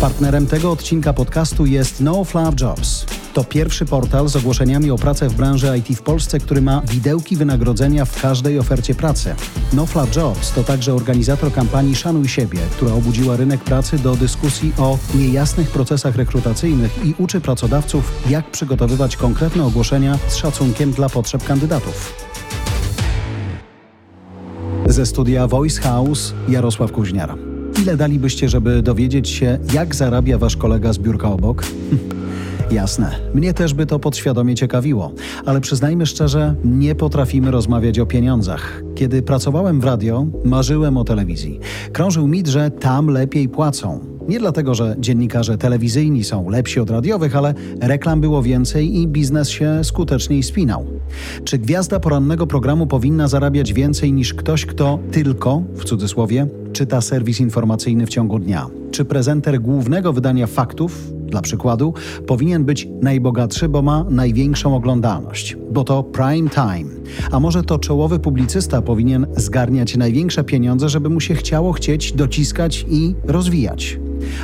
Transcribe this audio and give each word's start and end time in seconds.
Partnerem 0.00 0.46
tego 0.46 0.70
odcinka 0.70 1.12
podcastu 1.12 1.66
jest 1.66 2.00
No 2.00 2.24
Fluff 2.24 2.60
Jobs. 2.60 3.06
To 3.34 3.44
pierwszy 3.44 3.84
portal 3.84 4.28
z 4.28 4.36
ogłoszeniami 4.36 4.90
o 4.90 4.96
pracę 4.96 5.28
w 5.28 5.34
branży 5.34 5.78
IT 5.78 5.98
w 5.98 6.02
Polsce, 6.02 6.38
który 6.38 6.62
ma 6.62 6.82
widełki 6.90 7.36
wynagrodzenia 7.36 8.04
w 8.04 8.22
każdej 8.22 8.58
ofercie 8.58 8.94
pracy. 8.94 9.34
No 9.72 9.86
Fluff 9.86 10.16
Jobs 10.16 10.52
to 10.52 10.64
także 10.64 10.94
organizator 10.94 11.52
kampanii 11.52 11.94
Szanuj 11.94 12.28
siebie, 12.28 12.58
która 12.70 12.94
obudziła 12.94 13.36
rynek 13.36 13.60
pracy 13.60 13.98
do 13.98 14.16
dyskusji 14.16 14.72
o 14.78 14.98
niejasnych 15.14 15.70
procesach 15.70 16.16
rekrutacyjnych 16.16 17.04
i 17.04 17.14
uczy 17.18 17.40
pracodawców, 17.40 18.12
jak 18.30 18.50
przygotowywać 18.50 19.16
konkretne 19.16 19.64
ogłoszenia 19.64 20.18
z 20.28 20.36
szacunkiem 20.36 20.92
dla 20.92 21.08
potrzeb 21.08 21.44
kandydatów. 21.44 22.14
Ze 24.86 25.06
studia 25.06 25.46
Voice 25.46 25.80
House 25.80 26.34
Jarosław 26.48 26.92
Kuźniar. 26.92 27.49
Ile 27.82 27.96
dalibyście, 27.96 28.48
żeby 28.48 28.82
dowiedzieć 28.82 29.28
się, 29.28 29.58
jak 29.72 29.94
zarabia 29.94 30.38
wasz 30.38 30.56
kolega 30.56 30.92
z 30.92 30.98
biurka 30.98 31.28
obok? 31.28 31.64
Jasne, 32.70 33.10
mnie 33.34 33.54
też 33.54 33.74
by 33.74 33.86
to 33.86 33.98
podświadomie 33.98 34.54
ciekawiło, 34.54 35.12
ale 35.46 35.60
przyznajmy 35.60 36.06
szczerze, 36.06 36.54
nie 36.64 36.94
potrafimy 36.94 37.50
rozmawiać 37.50 37.98
o 37.98 38.06
pieniądzach. 38.06 38.82
Kiedy 38.94 39.22
pracowałem 39.22 39.80
w 39.80 39.84
radio, 39.84 40.26
marzyłem 40.44 40.96
o 40.96 41.04
telewizji. 41.04 41.60
Krążył 41.92 42.28
mit, 42.28 42.48
że 42.48 42.70
tam 42.70 43.06
lepiej 43.06 43.48
płacą. 43.48 44.00
Nie 44.28 44.38
dlatego, 44.38 44.74
że 44.74 44.96
dziennikarze 44.98 45.58
telewizyjni 45.58 46.24
są 46.24 46.50
lepsi 46.50 46.80
od 46.80 46.90
radiowych, 46.90 47.36
ale 47.36 47.54
reklam 47.80 48.20
było 48.20 48.42
więcej 48.42 48.96
i 48.96 49.08
biznes 49.08 49.48
się 49.48 49.84
skuteczniej 49.84 50.42
spinał. 50.42 50.86
Czy 51.44 51.58
gwiazda 51.58 52.00
porannego 52.00 52.46
programu 52.46 52.86
powinna 52.86 53.28
zarabiać 53.28 53.72
więcej 53.72 54.12
niż 54.12 54.34
ktoś, 54.34 54.66
kto 54.66 54.98
tylko, 55.12 55.62
w 55.74 55.84
cudzysłowie, 55.84 56.46
czyta 56.72 57.00
serwis 57.00 57.40
informacyjny 57.40 58.06
w 58.06 58.08
ciągu 58.08 58.38
dnia? 58.38 58.66
Czy 58.90 59.04
prezenter 59.04 59.60
głównego 59.60 60.12
wydania 60.12 60.46
faktów, 60.46 61.12
dla 61.30 61.42
przykładu, 61.42 61.94
powinien 62.26 62.64
być 62.64 62.88
najbogatszy, 63.02 63.68
bo 63.68 63.82
ma 63.82 64.04
największą 64.10 64.76
oglądalność, 64.76 65.56
bo 65.72 65.84
to 65.84 66.02
prime 66.02 66.50
time. 66.50 66.90
A 67.30 67.40
może 67.40 67.62
to 67.62 67.78
czołowy 67.78 68.18
publicysta 68.18 68.82
powinien 68.82 69.26
zgarniać 69.36 69.96
największe 69.96 70.44
pieniądze, 70.44 70.88
żeby 70.88 71.08
mu 71.08 71.20
się 71.20 71.34
chciało 71.34 71.72
chcieć 71.72 72.12
dociskać 72.12 72.86
i 72.90 73.14
rozwijać. 73.24 73.98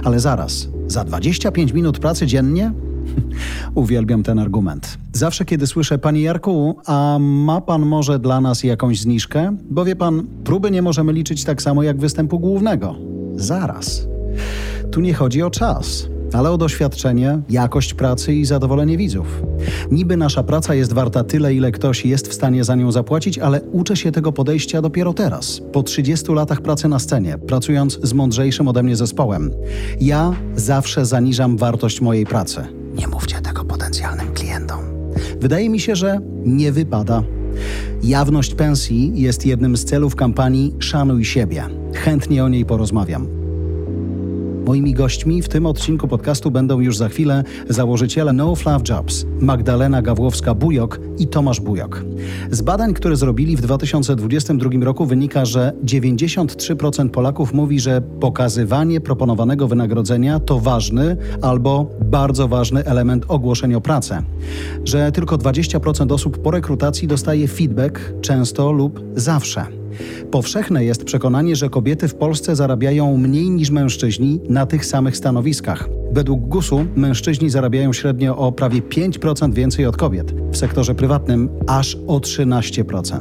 Ale 0.04 0.20
zaraz, 0.20 0.68
za 0.86 1.04
25 1.04 1.72
minut 1.72 1.98
pracy 1.98 2.26
dziennie? 2.26 2.72
Uwielbiam 3.74 4.22
ten 4.22 4.38
argument. 4.38 4.98
Zawsze, 5.12 5.44
kiedy 5.44 5.66
słyszę, 5.66 5.98
Panie 5.98 6.22
Jarku, 6.22 6.76
a 6.86 7.18
ma 7.20 7.60
Pan 7.60 7.86
może 7.86 8.18
dla 8.18 8.40
nas 8.40 8.64
jakąś 8.64 9.00
zniżkę? 9.00 9.56
Bo 9.70 9.84
wie 9.84 9.96
Pan, 9.96 10.26
próby 10.44 10.70
nie 10.70 10.82
możemy 10.82 11.12
liczyć 11.12 11.44
tak 11.44 11.62
samo 11.62 11.82
jak 11.82 11.98
występu 11.98 12.38
głównego. 12.38 12.94
Zaraz. 13.36 14.06
Tu 14.90 15.00
nie 15.00 15.14
chodzi 15.14 15.42
o 15.42 15.50
czas 15.50 16.08
ale 16.32 16.50
o 16.50 16.58
doświadczenie, 16.58 17.38
jakość 17.50 17.94
pracy 17.94 18.34
i 18.34 18.44
zadowolenie 18.44 18.96
widzów. 18.96 19.42
Niby 19.90 20.16
nasza 20.16 20.42
praca 20.42 20.74
jest 20.74 20.92
warta 20.92 21.24
tyle, 21.24 21.54
ile 21.54 21.72
ktoś 21.72 22.04
jest 22.04 22.28
w 22.28 22.34
stanie 22.34 22.64
za 22.64 22.74
nią 22.74 22.92
zapłacić, 22.92 23.38
ale 23.38 23.62
uczę 23.62 23.96
się 23.96 24.12
tego 24.12 24.32
podejścia 24.32 24.82
dopiero 24.82 25.12
teraz, 25.12 25.62
po 25.72 25.82
30 25.82 26.32
latach 26.32 26.60
pracy 26.60 26.88
na 26.88 26.98
scenie, 26.98 27.38
pracując 27.38 27.98
z 28.02 28.12
mądrzejszym 28.12 28.68
ode 28.68 28.82
mnie 28.82 28.96
zespołem. 28.96 29.50
Ja 30.00 30.34
zawsze 30.56 31.06
zaniżam 31.06 31.56
wartość 31.56 32.00
mojej 32.00 32.26
pracy. 32.26 32.60
Nie 32.98 33.08
mówcie 33.08 33.40
tego 33.40 33.64
potencjalnym 33.64 34.32
klientom. 34.32 34.80
Wydaje 35.40 35.70
mi 35.70 35.80
się, 35.80 35.96
że 35.96 36.18
nie 36.44 36.72
wypada. 36.72 37.22
Jawność 38.02 38.54
pensji 38.54 39.12
jest 39.14 39.46
jednym 39.46 39.76
z 39.76 39.84
celów 39.84 40.16
kampanii 40.16 40.74
Szanuj 40.78 41.24
siebie. 41.24 41.64
Chętnie 41.94 42.44
o 42.44 42.48
niej 42.48 42.64
porozmawiam. 42.64 43.45
Moimi 44.66 44.94
gośćmi 44.94 45.42
w 45.42 45.48
tym 45.48 45.66
odcinku 45.66 46.08
podcastu 46.08 46.50
będą 46.50 46.80
już 46.80 46.96
za 46.96 47.08
chwilę 47.08 47.44
założyciele 47.68 48.32
No 48.32 48.54
Fluff 48.54 48.88
Jobs, 48.88 49.26
Magdalena 49.40 50.02
Gawłowska-Bujok 50.02 50.98
i 51.18 51.26
Tomasz 51.26 51.60
Bujok. 51.60 52.04
Z 52.50 52.62
badań, 52.62 52.94
które 52.94 53.16
zrobili 53.16 53.56
w 53.56 53.60
2022 53.60 54.70
roku 54.80 55.06
wynika, 55.06 55.44
że 55.44 55.72
93% 55.84 57.08
Polaków 57.08 57.52
mówi, 57.52 57.80
że 57.80 58.00
pokazywanie 58.20 59.00
proponowanego 59.00 59.68
wynagrodzenia 59.68 60.40
to 60.40 60.60
ważny 60.60 61.16
albo 61.42 61.90
bardzo 62.00 62.48
ważny 62.48 62.84
element 62.84 63.24
ogłoszeń 63.28 63.74
o 63.74 63.80
pracę. 63.80 64.22
Że 64.84 65.12
tylko 65.12 65.38
20% 65.38 66.12
osób 66.12 66.38
po 66.38 66.50
rekrutacji 66.50 67.08
dostaje 67.08 67.48
feedback 67.48 68.00
często 68.20 68.72
lub 68.72 69.00
zawsze. 69.14 69.85
Powszechne 70.30 70.84
jest 70.84 71.04
przekonanie, 71.04 71.56
że 71.56 71.70
kobiety 71.70 72.08
w 72.08 72.14
Polsce 72.14 72.56
zarabiają 72.56 73.16
mniej 73.16 73.50
niż 73.50 73.70
mężczyźni 73.70 74.40
na 74.48 74.66
tych 74.66 74.86
samych 74.86 75.16
stanowiskach. 75.16 75.88
Według 76.12 76.40
GUS-u 76.40 76.86
mężczyźni 76.96 77.50
zarabiają 77.50 77.92
średnio 77.92 78.36
o 78.36 78.52
prawie 78.52 78.82
5% 78.82 79.54
więcej 79.54 79.86
od 79.86 79.96
kobiet, 79.96 80.34
w 80.52 80.56
sektorze 80.56 80.94
prywatnym 80.94 81.48
aż 81.66 81.98
o 82.06 82.18
13%. 82.18 83.20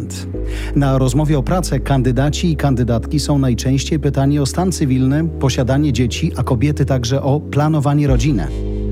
Na 0.76 0.98
rozmowie 0.98 1.38
o 1.38 1.44
pracę 1.44 1.80
kandydaci 1.80 2.52
i 2.52 2.56
kandydatki 2.56 3.20
są 3.20 3.40
najczęściej 3.40 4.00
pytani 4.00 4.40
o 4.40 4.46
stan 4.46 4.72
cywilny, 4.72 5.28
posiadanie 5.40 5.94
dzieci, 5.94 6.32
a 6.36 6.44
kobiety 6.44 6.86
także 6.86 7.22
o 7.22 7.40
planowanie 7.40 8.08
rodziny. 8.08 8.48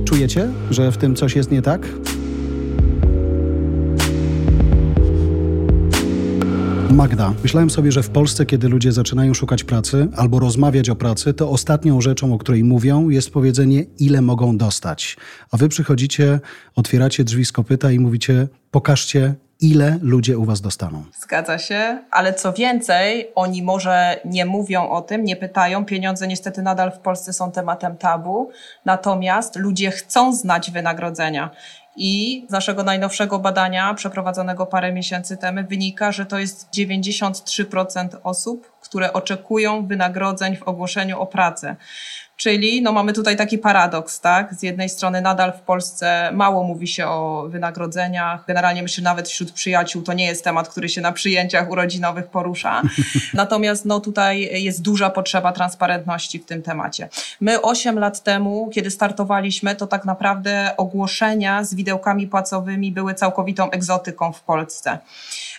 Czujecie, 0.06 0.48
że 0.72 0.92
w 0.92 0.98
tym 0.98 1.16
coś 1.16 1.36
jest 1.36 1.52
nie 1.52 1.62
tak? 1.62 1.88
Magda, 6.94 7.34
myślałem 7.44 7.70
sobie, 7.70 7.92
że 7.92 8.04
w 8.04 8.10
Polsce, 8.10 8.46
kiedy 8.46 8.70
ludzie 8.70 8.92
zaczynają 8.92 9.34
szukać 9.34 9.64
pracy 9.64 10.08
albo 10.18 10.40
rozmawiać 10.40 10.90
o 10.90 10.96
pracy, 10.96 11.34
to 11.34 11.50
ostatnią 11.50 12.02
rzeczą, 12.02 12.34
o 12.34 12.38
której 12.38 12.64
mówią, 12.64 13.10
jest 13.10 13.32
powiedzenie, 13.32 13.86
ile 14.00 14.22
mogą 14.22 14.58
dostać. 14.58 15.18
A 15.52 15.58
wy 15.58 15.70
przychodzicie, 15.70 16.40
otwieracie 16.76 17.24
drzwi 17.24 17.46
z 17.46 17.52
kopyta 17.52 17.92
i 17.92 18.00
mówicie, 18.00 18.48
pokażcie, 18.72 19.36
ile 19.62 20.00
ludzie 20.02 20.38
u 20.38 20.46
was 20.46 20.62
dostaną. 20.62 21.04
Zgadza 21.22 21.58
się, 21.58 22.00
ale 22.12 22.34
co 22.34 22.54
więcej, 22.54 23.28
oni 23.36 23.64
może 23.64 24.20
nie 24.26 24.46
mówią 24.46 24.90
o 24.90 25.02
tym, 25.02 25.24
nie 25.24 25.36
pytają. 25.36 25.86
Pieniądze 25.86 26.28
niestety 26.28 26.62
nadal 26.62 26.92
w 26.92 27.00
Polsce 27.00 27.34
są 27.34 27.52
tematem 27.52 27.98
tabu, 27.98 28.50
natomiast 28.86 29.56
ludzie 29.56 29.92
chcą 29.92 30.36
znać 30.36 30.72
wynagrodzenia. 30.72 31.50
I 31.96 32.46
z 32.50 32.52
naszego 32.52 32.84
najnowszego 32.84 33.40
badania, 33.40 33.94
przeprowadzonego 33.94 34.66
parę 34.66 34.94
miesięcy 34.94 35.38
temu, 35.38 35.68
wynika, 35.70 36.12
że 36.12 36.26
to 36.26 36.40
jest 36.40 36.70
93% 36.78 38.08
osób, 38.24 38.72
które 38.82 39.14
oczekują 39.14 39.88
wynagrodzeń 39.88 40.58
w 40.58 40.64
ogłoszeniu 40.64 41.20
o 41.20 41.28
pracę. 41.28 41.76
Czyli 42.38 42.82
no, 42.82 42.92
mamy 42.92 43.14
tutaj 43.14 43.38
taki 43.38 43.58
paradoks, 43.58 44.20
tak? 44.20 44.54
Z 44.54 44.64
jednej 44.64 44.90
strony 44.90 45.22
nadal 45.22 45.54
w 45.54 45.62
Polsce 45.62 46.32
mało 46.34 46.64
mówi 46.64 46.88
się 46.88 47.08
o 47.08 47.46
wynagrodzeniach. 47.50 48.46
Generalnie 48.48 48.84
myślę, 48.84 49.04
nawet 49.04 49.30
wśród 49.30 49.52
przyjaciół 49.52 50.02
to 50.02 50.14
nie 50.14 50.26
jest 50.26 50.44
temat, 50.44 50.70
który 50.70 50.90
się 50.90 51.02
na 51.02 51.12
przyjęciach 51.12 51.72
urodzinowych 51.72 52.28
porusza. 52.28 52.82
Natomiast 53.34 53.86
no, 53.86 54.00
tutaj 54.00 54.64
jest 54.64 54.82
duża 54.82 55.10
potrzeba 55.10 55.52
transparentności 55.52 56.40
w 56.40 56.46
tym 56.46 56.62
temacie. 56.62 57.10
My 57.42 57.62
8 57.62 58.00
lat 58.00 58.24
temu, 58.24 58.70
kiedy 58.74 58.92
startowaliśmy, 58.92 59.76
to 59.76 59.88
tak 59.88 60.06
naprawdę 60.06 60.72
ogłoszenia 60.78 61.64
z 61.64 61.76
widełkami 61.76 62.28
płacowymi 62.28 62.92
były 62.92 63.14
całkowitą 63.14 63.72
egzotyką 63.72 64.34
w 64.34 64.42
Polsce. 64.42 65.00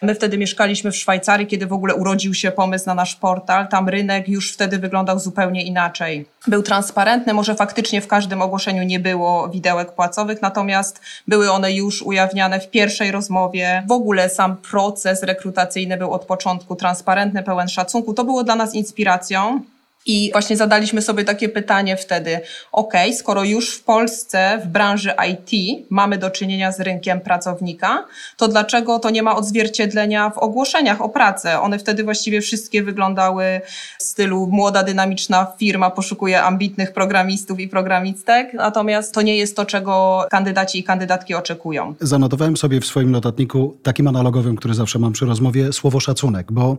My 0.02 0.14
wtedy 0.14 0.38
mieszkaliśmy 0.38 0.90
w 0.92 0.96
Szwajcarii, 0.96 1.46
kiedy 1.46 1.66
w 1.66 1.72
ogóle 1.72 1.94
urodził 1.94 2.34
się 2.34 2.50
pomysł 2.50 2.86
na 2.86 2.94
nasz 2.94 3.16
portal. 3.16 3.68
Tam 3.68 3.88
rynek 3.88 4.28
już 4.28 4.52
wtedy 4.52 4.78
wyglądał 4.78 5.18
zupełnie 5.18 5.64
inaczej. 5.64 6.26
Był 6.46 6.62
transparentny, 6.64 7.34
może 7.34 7.54
faktycznie 7.54 8.00
w 8.00 8.08
każdym 8.08 8.42
ogłoszeniu 8.42 8.82
nie 8.82 9.00
było 9.00 9.48
widełek 9.48 9.92
płacowych, 9.92 10.42
natomiast 10.42 11.00
były 11.28 11.50
one 11.50 11.72
już 11.72 12.02
ujawniane 12.02 12.60
w 12.60 12.70
pierwszej 12.70 13.10
rozmowie. 13.10 13.82
W 13.88 13.92
ogóle 13.92 14.28
sam 14.28 14.56
proces 14.56 15.22
rekrutacyjny 15.22 15.96
był 15.96 16.12
od 16.12 16.24
początku 16.24 16.76
transparentny, 16.76 17.42
pełen 17.42 17.68
szacunku. 17.68 18.14
To 18.14 18.24
było 18.24 18.44
dla 18.44 18.56
nas 18.56 18.74
inspiracją. 18.74 19.60
I 20.06 20.30
właśnie 20.32 20.56
zadaliśmy 20.56 21.02
sobie 21.02 21.24
takie 21.24 21.48
pytanie 21.48 21.96
wtedy, 21.96 22.40
ok, 22.72 22.92
skoro 23.18 23.44
już 23.44 23.74
w 23.74 23.84
Polsce 23.84 24.60
w 24.64 24.68
branży 24.68 25.12
IT 25.30 25.80
mamy 25.90 26.18
do 26.18 26.30
czynienia 26.30 26.72
z 26.72 26.80
rynkiem 26.80 27.20
pracownika, 27.20 28.04
to 28.36 28.48
dlaczego 28.48 28.98
to 28.98 29.10
nie 29.10 29.22
ma 29.22 29.36
odzwierciedlenia 29.36 30.30
w 30.30 30.38
ogłoszeniach 30.38 31.00
o 31.00 31.08
pracę? 31.08 31.60
One 31.60 31.78
wtedy 31.78 32.04
właściwie 32.04 32.40
wszystkie 32.40 32.82
wyglądały 32.82 33.60
w 33.98 34.02
stylu 34.02 34.46
młoda, 34.46 34.82
dynamiczna 34.82 35.46
firma 35.58 35.90
poszukuje 35.90 36.42
ambitnych 36.42 36.92
programistów 36.92 37.60
i 37.60 37.68
programistek, 37.68 38.54
natomiast 38.54 39.14
to 39.14 39.22
nie 39.22 39.36
jest 39.36 39.56
to, 39.56 39.66
czego 39.66 40.26
kandydaci 40.30 40.78
i 40.78 40.84
kandydatki 40.84 41.34
oczekują. 41.34 41.94
Zanotowałem 42.00 42.56
sobie 42.56 42.80
w 42.80 42.86
swoim 42.86 43.10
notatniku, 43.10 43.76
takim 43.82 44.08
analogowym, 44.08 44.56
który 44.56 44.74
zawsze 44.74 44.98
mam 44.98 45.12
przy 45.12 45.26
rozmowie, 45.26 45.72
słowo 45.72 46.00
szacunek, 46.00 46.52
bo 46.52 46.76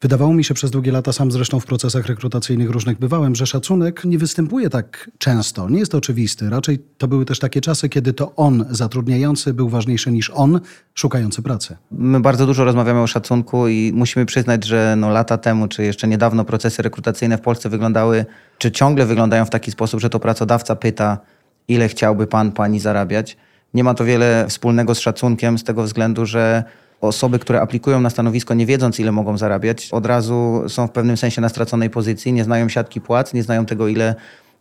wydawało 0.00 0.34
mi 0.34 0.44
się 0.44 0.54
przez 0.54 0.70
długie 0.70 0.92
lata, 0.92 1.12
sam 1.12 1.32
zresztą 1.32 1.60
w 1.60 1.66
procesach 1.66 2.06
rekrutacyjnych 2.06 2.63
spotkaniach 2.64 2.74
różnych 2.74 2.98
bywałem, 2.98 3.34
że 3.34 3.46
szacunek 3.46 4.04
nie 4.04 4.18
występuje 4.18 4.70
tak 4.70 5.10
często, 5.18 5.68
nie 5.68 5.78
jest 5.78 5.94
oczywisty. 5.94 6.50
Raczej 6.50 6.78
to 6.98 7.08
były 7.08 7.24
też 7.24 7.38
takie 7.38 7.60
czasy, 7.60 7.88
kiedy 7.88 8.12
to 8.12 8.34
on, 8.36 8.64
zatrudniający, 8.70 9.54
był 9.54 9.68
ważniejszy 9.68 10.12
niż 10.12 10.30
on, 10.30 10.60
szukający 10.94 11.42
pracy. 11.42 11.76
My 11.90 12.20
bardzo 12.20 12.46
dużo 12.46 12.64
rozmawiamy 12.64 13.00
o 13.00 13.06
szacunku 13.06 13.68
i 13.68 13.92
musimy 13.94 14.26
przyznać, 14.26 14.64
że 14.64 14.94
no 14.96 15.10
lata 15.10 15.38
temu, 15.38 15.68
czy 15.68 15.84
jeszcze 15.84 16.08
niedawno 16.08 16.44
procesy 16.44 16.82
rekrutacyjne 16.82 17.38
w 17.38 17.40
Polsce 17.40 17.68
wyglądały, 17.68 18.26
czy 18.58 18.70
ciągle 18.70 19.06
wyglądają 19.06 19.44
w 19.44 19.50
taki 19.50 19.70
sposób, 19.70 20.00
że 20.00 20.10
to 20.10 20.20
pracodawca 20.20 20.76
pyta, 20.76 21.18
ile 21.68 21.88
chciałby 21.88 22.26
pan, 22.26 22.52
pani 22.52 22.80
zarabiać. 22.80 23.36
Nie 23.74 23.84
ma 23.84 23.94
to 23.94 24.04
wiele 24.04 24.46
wspólnego 24.48 24.94
z 24.94 24.98
szacunkiem 24.98 25.58
z 25.58 25.64
tego 25.64 25.82
względu, 25.82 26.26
że 26.26 26.64
osoby, 27.00 27.38
które 27.38 27.60
aplikują 27.60 28.00
na 28.00 28.10
stanowisko 28.10 28.54
nie 28.54 28.66
wiedząc 28.66 29.00
ile 29.00 29.12
mogą 29.12 29.38
zarabiać, 29.38 29.88
od 29.92 30.06
razu 30.06 30.62
są 30.68 30.86
w 30.86 30.90
pewnym 30.90 31.16
sensie 31.16 31.40
na 31.40 31.48
straconej 31.48 31.90
pozycji, 31.90 32.32
nie 32.32 32.44
znają 32.44 32.68
siatki 32.68 33.00
płac, 33.00 33.34
nie 33.34 33.42
znają 33.42 33.66
tego 33.66 33.88
ile 33.88 34.14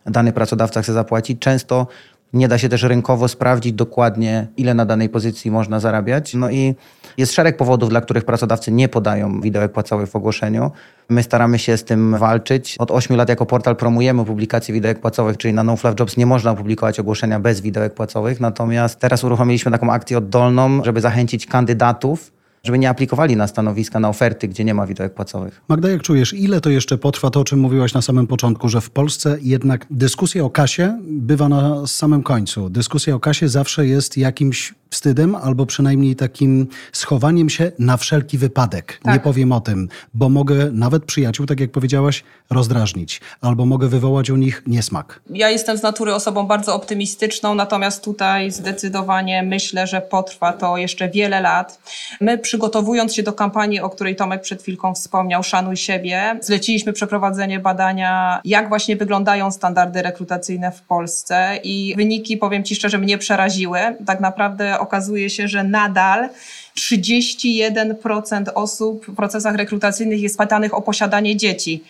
dany 0.06 0.34
pracodawca 0.34 0.82
chce 0.82 0.94
zapłacić. 0.94 1.40
Często 1.40 1.88
nie 2.34 2.48
da 2.48 2.58
się 2.58 2.70
też 2.70 2.84
rynkowo 2.84 3.28
sprawdzić 3.28 3.74
dokładnie, 3.74 4.48
ile 4.58 4.74
na 4.74 4.86
danej 4.86 5.10
pozycji 5.10 5.52
można 5.52 5.80
zarabiać. 5.80 6.34
No 6.34 6.50
i 6.50 6.76
jest 7.18 7.34
szereg 7.34 7.58
powodów, 7.58 7.90
dla 7.90 8.02
których 8.02 8.26
pracodawcy 8.26 8.72
nie 8.72 8.90
podają 8.90 9.42
widełek 9.42 9.72
płacowych 9.72 10.10
w 10.10 10.16
ogłoszeniu. 10.16 10.72
My 11.10 11.24
staramy 11.24 11.60
się 11.60 11.78
z 11.78 11.84
tym 11.84 12.18
walczyć. 12.18 12.76
Od 12.80 12.92
8 12.92 13.18
lat 13.18 13.30
jako 13.30 13.46
portal 13.46 13.76
promujemy 13.76 14.26
publikację 14.26 14.74
widełek 14.74 15.00
płacowych, 15.00 15.38
czyli 15.38 15.54
na 15.54 15.64
NoFluff 15.64 16.00
Jobs 16.00 16.18
nie 16.18 16.26
można 16.26 16.52
opublikować 16.52 17.00
ogłoszenia 17.00 17.40
bez 17.40 17.62
widełek 17.62 17.94
płacowych. 17.94 18.40
Natomiast 18.40 19.00
teraz 19.00 19.24
uruchomiliśmy 19.24 19.72
taką 19.72 19.92
akcję 19.92 20.18
oddolną, 20.18 20.84
żeby 20.84 21.02
zachęcić 21.02 21.46
kandydatów 21.46 22.32
żeby 22.66 22.80
nie 22.80 22.90
aplikowali 22.90 23.36
na 23.36 23.48
stanowiska, 23.48 24.00
na 24.00 24.10
oferty, 24.10 24.48
gdzie 24.48 24.64
nie 24.64 24.74
ma 24.74 24.88
widełek 24.88 25.14
płacowych. 25.14 25.62
Magda, 25.68 25.90
jak 25.90 26.02
czujesz, 26.02 26.34
ile 26.34 26.62
to 26.62 26.70
jeszcze 26.70 26.98
potrwa 26.98 27.30
to, 27.30 27.40
o 27.40 27.44
czym 27.44 27.60
mówiłaś 27.60 27.94
na 27.94 28.02
samym 28.02 28.28
początku, 28.28 28.70
że 28.70 28.82
w 28.82 28.90
Polsce 28.90 29.38
jednak 29.42 29.86
dyskusja 29.90 30.44
o 30.44 30.50
kasie 30.50 31.00
bywa 31.08 31.50
na 31.50 31.88
samym 31.88 32.24
końcu. 32.24 32.70
Dyskusja 32.70 33.16
o 33.16 33.20
kasie 33.20 33.50
zawsze 33.50 33.88
jest 33.88 34.18
jakimś 34.18 34.74
wstydem 34.94 35.36
albo 35.36 35.66
przynajmniej 35.66 36.16
takim 36.16 36.68
schowaniem 36.92 37.50
się 37.50 37.72
na 37.80 37.98
wszelki 37.98 38.38
wypadek. 38.38 39.00
Tak. 39.04 39.14
Nie 39.14 39.20
powiem 39.20 39.52
o 39.52 39.62
tym, 39.62 39.90
bo 40.14 40.30
mogę 40.30 40.72
nawet 40.72 41.06
przyjaciół, 41.06 41.46
tak 41.46 41.60
jak 41.60 41.72
powiedziałaś, 41.72 42.24
rozdrażnić 42.50 43.22
albo 43.42 43.66
mogę 43.66 43.88
wywołać 43.88 44.30
u 44.30 44.36
nich 44.36 44.64
niesmak. 44.68 45.22
Ja 45.30 45.50
jestem 45.50 45.78
z 45.78 45.82
natury 45.82 46.14
osobą 46.14 46.48
bardzo 46.48 46.76
optymistyczną, 46.76 47.56
natomiast 47.56 48.04
tutaj 48.04 48.52
zdecydowanie 48.52 49.44
myślę, 49.44 49.88
że 49.88 50.02
potrwa 50.02 50.54
to 50.54 50.78
jeszcze 50.78 51.10
wiele 51.10 51.42
lat. 51.42 51.80
My 52.22 52.38
przygotowując 52.38 53.16
się 53.16 53.24
do 53.24 53.34
kampanii, 53.34 53.80
o 53.80 53.90
której 53.90 54.16
Tomek 54.16 54.42
przed 54.42 54.62
chwilką 54.62 54.94
wspomniał, 54.94 55.44
Szanuj 55.44 55.78
siebie, 55.78 56.40
zleciliśmy 56.42 56.94
przeprowadzenie 56.94 57.60
badania, 57.60 58.42
jak 58.46 58.70
właśnie 58.70 58.96
wyglądają 58.96 59.52
standardy 59.52 60.02
rekrutacyjne 60.02 60.72
w 60.72 60.82
Polsce 60.82 61.60
i 61.64 61.94
wyniki, 61.98 62.38
powiem 62.38 62.64
Ci 62.64 62.76
szczerze, 62.76 62.98
mnie 62.98 63.18
przeraziły. 63.18 63.80
Tak 64.06 64.20
naprawdę 64.20 64.80
okazuje 64.84 65.30
się, 65.30 65.48
że 65.48 65.64
nadal 65.64 66.30
31% 66.78 68.44
osób 68.56 69.06
w 69.06 69.16
procesach 69.16 69.56
rekrutacyjnych 69.56 70.22
jest 70.22 70.38
pytanych 70.38 70.74
o 70.74 70.82
posiadanie 70.82 71.38
dzieci. 71.38 71.84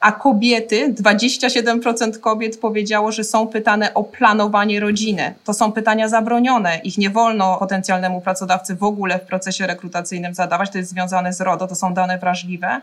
A 0.00 0.12
kobiety, 0.12 0.94
27% 1.02 2.20
kobiet 2.20 2.60
powiedziało, 2.60 3.12
że 3.12 3.24
są 3.24 3.46
pytane 3.46 3.94
o 3.94 4.04
planowanie 4.04 4.80
rodziny. 4.80 5.34
To 5.44 5.54
są 5.54 5.72
pytania 5.72 6.08
zabronione. 6.08 6.80
Ich 6.84 6.98
nie 6.98 7.10
wolno 7.10 7.56
potencjalnemu 7.58 8.20
pracodawcy 8.20 8.74
w 8.74 8.82
ogóle 8.82 9.18
w 9.18 9.22
procesie 9.22 9.66
rekrutacyjnym 9.66 10.34
zadawać. 10.34 10.70
To 10.70 10.78
jest 10.78 10.90
związane 10.90 11.32
z 11.32 11.40
RODO, 11.40 11.66
to 11.66 11.74
są 11.74 11.94
dane 11.94 12.18
wrażliwe. 12.18 12.80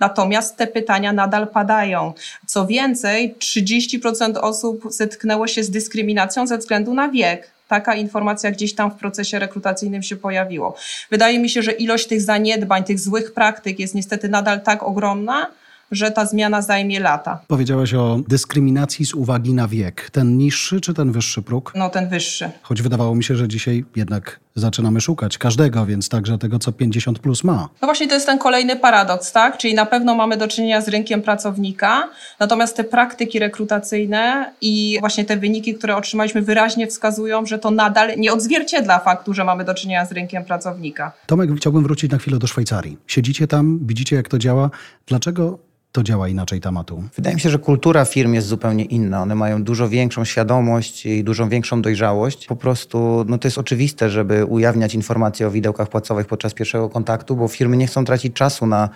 Natomiast 0.00 0.56
te 0.56 0.66
pytania 0.66 1.12
nadal 1.12 1.48
padają. 1.48 2.12
Co 2.46 2.66
więcej, 2.66 3.34
30% 3.38 4.38
osób 4.40 4.84
zetknęło 4.90 5.46
się 5.46 5.64
z 5.64 5.70
dyskryminacją 5.70 6.46
ze 6.46 6.58
względu 6.58 6.94
na 6.94 7.08
wiek 7.08 7.53
taka 7.68 7.94
informacja 7.94 8.50
gdzieś 8.50 8.74
tam 8.74 8.90
w 8.90 8.94
procesie 8.94 9.38
rekrutacyjnym 9.38 10.02
się 10.02 10.16
pojawiło. 10.16 10.76
Wydaje 11.10 11.38
mi 11.38 11.50
się, 11.50 11.62
że 11.62 11.72
ilość 11.72 12.06
tych 12.06 12.20
zaniedbań, 12.20 12.84
tych 12.84 13.00
złych 13.00 13.34
praktyk 13.34 13.78
jest 13.78 13.94
niestety 13.94 14.28
nadal 14.28 14.60
tak 14.60 14.82
ogromna, 14.82 15.46
że 15.90 16.10
ta 16.10 16.26
zmiana 16.26 16.62
zajmie 16.62 17.00
lata. 17.00 17.40
Powiedziałaś 17.48 17.94
o 17.94 18.20
dyskryminacji 18.28 19.06
z 19.06 19.14
uwagi 19.14 19.54
na 19.54 19.68
wiek. 19.68 20.10
Ten 20.10 20.38
niższy 20.38 20.80
czy 20.80 20.94
ten 20.94 21.12
wyższy 21.12 21.42
próg? 21.42 21.72
No 21.76 21.90
ten 21.90 22.08
wyższy. 22.08 22.50
Choć 22.62 22.82
wydawało 22.82 23.14
mi 23.14 23.24
się, 23.24 23.36
że 23.36 23.48
dzisiaj 23.48 23.84
jednak 23.96 24.40
zaczynamy 24.54 25.00
szukać 25.00 25.38
każdego, 25.38 25.86
więc 25.86 26.08
także 26.08 26.38
tego, 26.38 26.58
co 26.58 26.72
50 26.72 27.18
plus 27.18 27.44
ma. 27.44 27.68
No 27.82 27.86
właśnie 27.86 28.08
to 28.08 28.14
jest 28.14 28.26
ten 28.26 28.38
kolejny 28.38 28.76
paradoks, 28.76 29.32
tak? 29.32 29.58
Czyli 29.58 29.74
na 29.74 29.86
pewno 29.86 30.14
mamy 30.14 30.36
do 30.36 30.48
czynienia 30.48 30.80
z 30.80 30.88
rynkiem 30.88 31.22
pracownika, 31.22 32.08
natomiast 32.40 32.76
te 32.76 32.84
praktyki 32.84 33.38
rekrutacyjne 33.38 34.52
i 34.60 34.96
właśnie 35.00 35.24
te 35.24 35.36
wyniki, 35.36 35.74
które 35.74 35.96
otrzymaliśmy 35.96 36.42
wyraźnie 36.42 36.86
wskazują, 36.86 37.46
że 37.46 37.58
to 37.58 37.70
nadal 37.70 38.16
nie 38.16 38.32
odzwierciedla 38.32 38.98
faktu, 38.98 39.34
że 39.34 39.44
mamy 39.44 39.64
do 39.64 39.74
czynienia 39.74 40.06
z 40.06 40.12
rynkiem 40.12 40.44
pracownika. 40.44 41.12
Tomek, 41.26 41.50
chciałbym 41.56 41.82
wrócić 41.82 42.10
na 42.10 42.18
chwilę 42.18 42.38
do 42.38 42.46
Szwajcarii. 42.46 42.98
Siedzicie 43.06 43.46
tam, 43.46 43.78
widzicie 43.82 44.16
jak 44.16 44.28
to 44.28 44.38
działa. 44.38 44.70
Dlaczego 45.06 45.58
to 45.94 46.02
działa 46.02 46.28
inaczej 46.28 46.60
tamatu? 46.60 47.02
Wydaje 47.16 47.34
mi 47.34 47.40
się, 47.40 47.50
że 47.50 47.58
kultura 47.58 48.04
firm 48.04 48.34
jest 48.34 48.46
zupełnie 48.46 48.84
inna. 48.84 49.22
One 49.22 49.34
mają 49.34 49.62
dużo 49.62 49.88
większą 49.88 50.24
świadomość 50.24 51.06
i 51.06 51.24
dużo 51.24 51.48
większą 51.48 51.82
dojrzałość. 51.82 52.46
Po 52.46 52.56
prostu 52.56 53.24
no 53.28 53.38
to 53.38 53.48
jest 53.48 53.58
oczywiste, 53.58 54.10
żeby 54.10 54.44
ujawniać 54.44 54.94
informacje 54.94 55.46
o 55.46 55.50
widełkach 55.50 55.88
płacowych 55.88 56.26
podczas 56.26 56.54
pierwszego 56.54 56.88
kontaktu, 56.88 57.36
bo 57.36 57.48
firmy 57.48 57.76
nie 57.76 57.86
chcą 57.86 58.04
tracić 58.04 58.34
czasu 58.34 58.66
na 58.66 58.88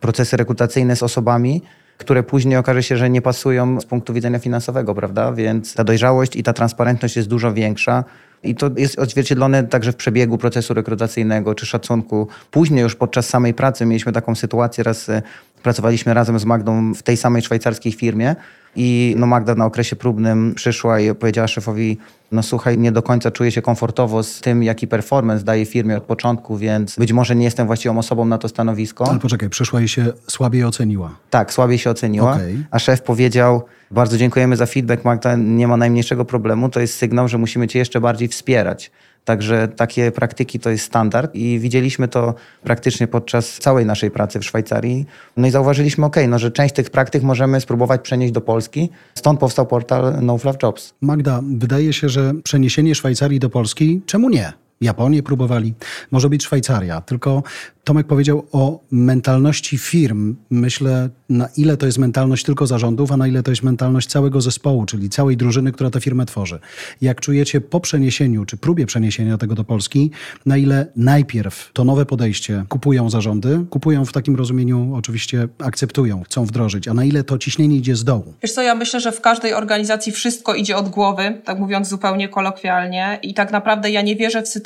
procesy 0.00 0.36
rekrutacyjne 0.36 0.96
z 0.96 1.02
osobami, 1.02 1.62
które 1.98 2.22
później 2.22 2.56
okaże 2.56 2.82
się, 2.82 2.96
że 2.96 3.10
nie 3.10 3.22
pasują 3.22 3.80
z 3.80 3.84
punktu 3.84 4.12
widzenia 4.12 4.38
finansowego, 4.38 4.94
prawda? 4.94 5.32
Więc 5.32 5.74
ta 5.74 5.84
dojrzałość 5.84 6.36
i 6.36 6.42
ta 6.42 6.52
transparentność 6.52 7.16
jest 7.16 7.28
dużo 7.28 7.52
większa. 7.52 8.04
I 8.42 8.54
to 8.54 8.70
jest 8.76 8.98
odzwierciedlone 8.98 9.64
także 9.64 9.92
w 9.92 9.96
przebiegu 9.96 10.38
procesu 10.38 10.74
rekrutacyjnego 10.74 11.54
czy 11.54 11.66
szacunku. 11.66 12.28
Później 12.50 12.82
już 12.82 12.94
podczas 12.94 13.28
samej 13.28 13.54
pracy 13.54 13.86
mieliśmy 13.86 14.12
taką 14.12 14.34
sytuację, 14.34 14.84
raz 14.84 15.08
e, 15.08 15.22
pracowaliśmy 15.62 16.14
razem 16.14 16.38
z 16.38 16.44
Magdą 16.44 16.94
w 16.94 17.02
tej 17.02 17.16
samej 17.16 17.42
szwajcarskiej 17.42 17.92
firmie 17.92 18.36
i 18.76 19.14
no 19.18 19.26
Magda 19.26 19.54
na 19.54 19.66
okresie 19.66 19.96
próbnym 19.96 20.54
przyszła 20.54 21.00
i 21.00 21.14
powiedziała 21.14 21.48
szefowi, 21.48 21.98
no 22.32 22.42
słuchaj, 22.42 22.78
nie 22.78 22.92
do 22.92 23.02
końca 23.02 23.30
czuję 23.30 23.52
się 23.52 23.62
komfortowo 23.62 24.22
z 24.22 24.40
tym, 24.40 24.62
jaki 24.62 24.86
performance 24.86 25.44
daje 25.44 25.66
firmie 25.66 25.96
od 25.96 26.02
początku, 26.02 26.56
więc 26.56 26.96
być 26.96 27.12
może 27.12 27.36
nie 27.36 27.44
jestem 27.44 27.66
właściwą 27.66 27.98
osobą 27.98 28.24
na 28.24 28.38
to 28.38 28.48
stanowisko. 28.48 29.10
Ale 29.10 29.18
poczekaj, 29.18 29.48
przyszła 29.48 29.80
i 29.80 29.88
się 29.88 30.12
słabiej 30.28 30.64
oceniła. 30.64 31.16
Tak, 31.30 31.52
słabiej 31.52 31.78
się 31.78 31.90
oceniła, 31.90 32.32
okay. 32.32 32.64
a 32.70 32.78
szef 32.78 33.02
powiedział, 33.02 33.62
bardzo 33.90 34.18
dziękujemy 34.18 34.56
za 34.56 34.66
feedback, 34.66 35.04
Magda, 35.04 35.36
nie 35.36 35.68
ma 35.68 35.76
najmniejszego 35.76 36.24
problemu, 36.24 36.68
to 36.68 36.80
jest 36.80 36.94
sygnał, 36.94 37.28
że 37.28 37.38
musimy 37.38 37.68
cię 37.68 37.78
jeszcze 37.78 38.00
bardziej 38.00 38.28
wspierać. 38.28 38.90
Także 39.26 39.68
takie 39.68 40.12
praktyki 40.12 40.58
to 40.58 40.70
jest 40.70 40.84
standard 40.84 41.34
i 41.34 41.58
widzieliśmy 41.58 42.08
to 42.08 42.34
praktycznie 42.62 43.06
podczas 43.08 43.58
całej 43.58 43.86
naszej 43.86 44.10
pracy 44.10 44.40
w 44.40 44.44
Szwajcarii. 44.44 45.06
No 45.36 45.46
i 45.46 45.50
zauważyliśmy, 45.50 46.06
ok, 46.06 46.16
no, 46.28 46.38
że 46.38 46.50
część 46.50 46.74
tych 46.74 46.90
praktyk 46.90 47.22
możemy 47.22 47.60
spróbować 47.60 48.00
przenieść 48.00 48.32
do 48.32 48.40
Polski. 48.40 48.90
Stąd 49.14 49.40
powstał 49.40 49.66
portal 49.66 50.18
No 50.22 50.38
Fluff 50.38 50.56
Jobs. 50.62 50.94
Magda, 51.00 51.40
wydaje 51.56 51.92
się, 51.92 52.08
że 52.08 52.34
przeniesienie 52.44 52.94
Szwajcarii 52.94 53.40
do 53.40 53.50
Polski, 53.50 54.00
czemu 54.06 54.28
nie? 54.28 54.65
Japonię 54.80 55.22
próbowali, 55.22 55.74
może 56.10 56.28
być 56.28 56.44
Szwajcaria. 56.44 57.00
Tylko 57.00 57.42
Tomek 57.84 58.06
powiedział 58.06 58.46
o 58.52 58.80
mentalności 58.90 59.78
firm. 59.78 60.36
Myślę, 60.50 61.08
na 61.28 61.48
ile 61.56 61.76
to 61.76 61.86
jest 61.86 61.98
mentalność 61.98 62.44
tylko 62.44 62.66
zarządów, 62.66 63.12
a 63.12 63.16
na 63.16 63.26
ile 63.26 63.42
to 63.42 63.50
jest 63.50 63.62
mentalność 63.62 64.08
całego 64.08 64.40
zespołu, 64.40 64.86
czyli 64.86 65.08
całej 65.08 65.36
drużyny, 65.36 65.72
która 65.72 65.90
tę 65.90 66.00
firmę 66.00 66.26
tworzy. 66.26 66.58
Jak 67.00 67.20
czujecie 67.20 67.60
po 67.60 67.80
przeniesieniu, 67.80 68.44
czy 68.44 68.56
próbie 68.56 68.86
przeniesienia 68.86 69.38
tego 69.38 69.54
do 69.54 69.64
Polski, 69.64 70.10
na 70.46 70.56
ile 70.56 70.86
najpierw 70.96 71.70
to 71.72 71.84
nowe 71.84 72.06
podejście 72.06 72.64
kupują 72.68 73.10
zarządy, 73.10 73.64
kupują 73.70 74.04
w 74.04 74.12
takim 74.12 74.36
rozumieniu, 74.36 74.94
oczywiście 74.94 75.48
akceptują, 75.58 76.22
chcą 76.22 76.44
wdrożyć, 76.44 76.88
a 76.88 76.94
na 76.94 77.04
ile 77.04 77.24
to 77.24 77.38
ciśnienie 77.38 77.76
idzie 77.76 77.96
z 77.96 78.04
dołu? 78.04 78.34
Wiesz 78.42 78.52
co, 78.52 78.62
ja 78.62 78.74
myślę, 78.74 79.00
że 79.00 79.12
w 79.12 79.20
każdej 79.20 79.54
organizacji 79.54 80.12
wszystko 80.12 80.54
idzie 80.54 80.76
od 80.76 80.88
głowy, 80.88 81.40
tak 81.44 81.58
mówiąc 81.58 81.88
zupełnie 81.88 82.28
kolokwialnie 82.28 83.18
i 83.22 83.34
tak 83.34 83.52
naprawdę 83.52 83.90
ja 83.90 84.02
nie 84.02 84.16
wierzę 84.16 84.42
w 84.42 84.48
sytuację, 84.48 84.65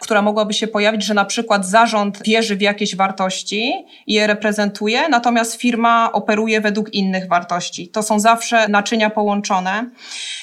która 0.00 0.22
mogłaby 0.22 0.54
się 0.54 0.66
pojawić, 0.66 1.04
że 1.04 1.14
na 1.14 1.24
przykład 1.24 1.66
zarząd 1.66 2.22
wierzy 2.22 2.56
w 2.56 2.60
jakieś 2.60 2.96
wartości 2.96 3.86
i 4.06 4.12
je 4.14 4.26
reprezentuje, 4.26 5.08
natomiast 5.08 5.54
firma 5.54 6.12
operuje 6.12 6.60
według 6.60 6.94
innych 6.94 7.28
wartości. 7.28 7.88
To 7.88 8.02
są 8.02 8.20
zawsze 8.20 8.68
naczynia 8.68 9.10
połączone. 9.10 9.90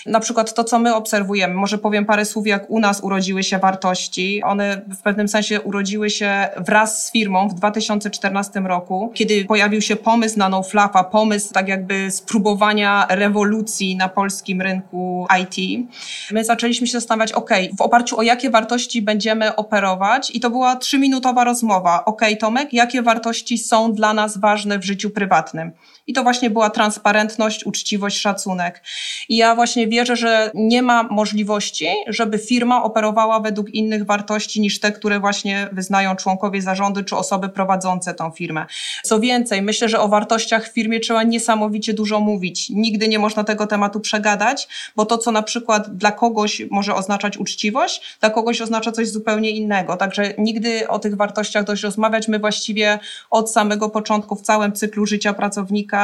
Na 0.06 0.20
przykład 0.20 0.54
to, 0.54 0.64
co 0.64 0.80
my 0.80 0.96
obserwujemy, 0.96 1.54
może 1.54 1.78
powiem 1.78 2.06
parę 2.06 2.26
słów, 2.26 2.48
jak 2.48 2.70
u 2.70 2.80
nas 2.80 3.04
urodziły 3.04 3.44
się 3.44 3.60
wartości. 3.60 4.44
One 4.44 4.82
w 5.00 5.02
pewnym 5.02 5.28
sensie 5.28 5.62
urodziły 5.62 6.10
się 6.10 6.48
wraz 6.58 7.06
z 7.06 7.12
firmą 7.12 7.50
w 7.50 7.54
2014 7.54 8.60
roku, 8.60 9.12
kiedy 9.14 9.46
pojawił 9.46 9.82
się 9.82 9.96
pomysł 9.96 10.40
na 10.40 10.50
NoFlafa, 10.50 11.04
pomysł 11.04 11.54
tak 11.54 11.68
jakby 11.68 12.12
spróbowania 12.12 13.08
rewolucji 13.10 13.96
na 13.96 14.10
polskim 14.10 14.62
rynku 14.62 15.28
IT. 15.42 15.88
My 16.32 16.44
zaczęliśmy 16.44 16.88
się 16.88 16.92
zastanawiać, 16.92 17.32
ok, 17.32 17.50
w 17.78 17.82
oparciu 17.82 18.20
o 18.20 18.22
jakie 18.36 18.50
wartości 18.50 19.02
będziemy 19.02 19.56
operować 19.56 20.32
i 20.36 20.40
to 20.40 20.50
była 20.50 20.76
trzyminutowa 20.76 21.44
rozmowa. 21.44 22.06
Ok, 22.06 22.22
Tomek, 22.40 22.74
jakie 22.74 23.02
wartości 23.02 23.58
są 23.58 23.94
dla 23.94 24.14
nas 24.14 24.38
ważne 24.38 24.80
w 24.80 24.86
życiu 24.86 25.10
prywatnym? 25.10 25.72
I 26.08 26.14
to 26.14 26.24
właśnie 26.24 26.50
była 26.50 26.70
transparentność, 26.70 27.66
uczciwość, 27.66 28.18
szacunek. 28.18 28.84
I 29.30 29.38
ja 29.38 29.56
właśnie 29.56 29.88
wierzę, 29.88 30.16
że 30.16 30.52
nie 30.54 30.82
ma 30.82 31.04
możliwości, 31.04 31.88
żeby 32.08 32.38
firma 32.38 32.84
operowała 32.84 33.40
według 33.40 33.70
innych 33.70 34.06
wartości 34.06 34.62
niż 34.62 34.80
te, 34.80 34.92
które 34.92 35.20
właśnie 35.20 35.70
wyznają 35.72 36.16
członkowie 36.16 36.62
zarządu 36.62 37.04
czy 37.04 37.16
osoby 37.16 37.50
prowadzące 37.50 38.14
tą 38.14 38.32
firmę. 38.32 38.66
Co 39.04 39.20
więcej, 39.20 39.62
myślę, 39.62 39.90
że 39.90 40.00
o 40.00 40.08
wartościach 40.08 40.70
w 40.70 40.74
firmie 40.74 41.00
trzeba 41.00 41.24
niesamowicie 41.24 41.94
dużo 41.94 42.20
mówić. 42.20 42.70
Nigdy 42.70 43.08
nie 43.08 43.20
można 43.20 43.44
tego 43.44 43.68
tematu 43.68 44.00
przegadać, 44.00 44.68
bo 44.96 45.06
to, 45.06 45.18
co 45.18 45.32
na 45.32 45.44
przykład 45.44 45.98
dla 45.98 46.12
kogoś 46.12 46.62
może 46.72 46.96
oznaczać 46.96 47.38
uczciwość, 47.38 48.18
dla 48.20 48.30
kogoś 48.30 48.62
oznacza 48.62 48.92
coś 48.92 49.10
zupełnie 49.10 49.52
innego. 49.52 49.98
Także 49.98 50.34
nigdy 50.38 50.88
o 50.88 51.00
tych 51.00 51.16
wartościach 51.16 51.64
dość 51.64 51.84
rozmawiać. 51.84 52.28
My 52.28 52.40
właściwie 52.40 53.00
od 53.30 53.52
samego 53.52 53.90
początku 53.90 54.36
w 54.36 54.42
całym 54.42 54.74
cyklu 54.74 55.06
życia 55.06 55.34
pracownika, 55.34 55.95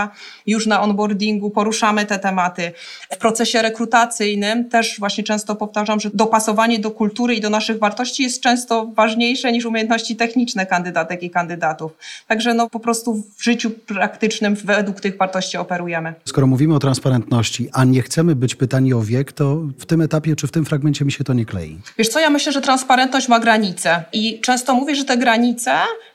już 0.47 0.67
na 0.67 0.81
onboardingu 0.81 1.49
poruszamy 1.49 2.05
te 2.05 2.19
tematy. 2.19 2.71
W 3.13 3.17
procesie 3.17 3.61
rekrutacyjnym 3.61 4.69
też 4.69 4.99
właśnie 4.99 5.23
często 5.23 5.55
powtarzam, 5.55 5.99
że 5.99 6.09
dopasowanie 6.13 6.79
do 6.79 6.91
kultury 6.91 7.35
i 7.35 7.41
do 7.41 7.49
naszych 7.49 7.79
wartości 7.79 8.23
jest 8.23 8.41
często 8.41 8.85
ważniejsze 8.85 9.51
niż 9.51 9.65
umiejętności 9.65 10.15
techniczne 10.15 10.65
kandydatek 10.65 11.23
i 11.23 11.29
kandydatów. 11.29 11.91
Także 12.27 12.53
no 12.53 12.69
po 12.69 12.79
prostu 12.79 13.23
w 13.37 13.43
życiu 13.43 13.69
praktycznym 13.69 14.55
według 14.55 15.01
tych 15.01 15.17
wartości 15.17 15.57
operujemy. 15.57 16.13
Skoro 16.25 16.47
mówimy 16.47 16.75
o 16.75 16.79
transparentności, 16.79 17.69
a 17.73 17.83
nie 17.83 18.01
chcemy 18.01 18.35
być 18.35 18.55
pytani 18.55 18.93
o 18.93 19.01
wiek, 19.01 19.31
to 19.31 19.55
w 19.79 19.85
tym 19.85 20.01
etapie 20.01 20.35
czy 20.35 20.47
w 20.47 20.51
tym 20.51 20.65
fragmencie 20.65 21.05
mi 21.05 21.11
się 21.11 21.23
to 21.23 21.33
nie 21.33 21.45
klei. 21.45 21.77
Wiesz 21.97 22.09
co, 22.09 22.19
ja 22.19 22.29
myślę, 22.29 22.51
że 22.51 22.61
transparentność 22.61 23.27
ma 23.27 23.39
granice 23.39 24.03
i 24.13 24.39
często 24.39 24.73
mówię, 24.73 24.95
że 24.95 25.05
te 25.05 25.17
granice 25.17 25.71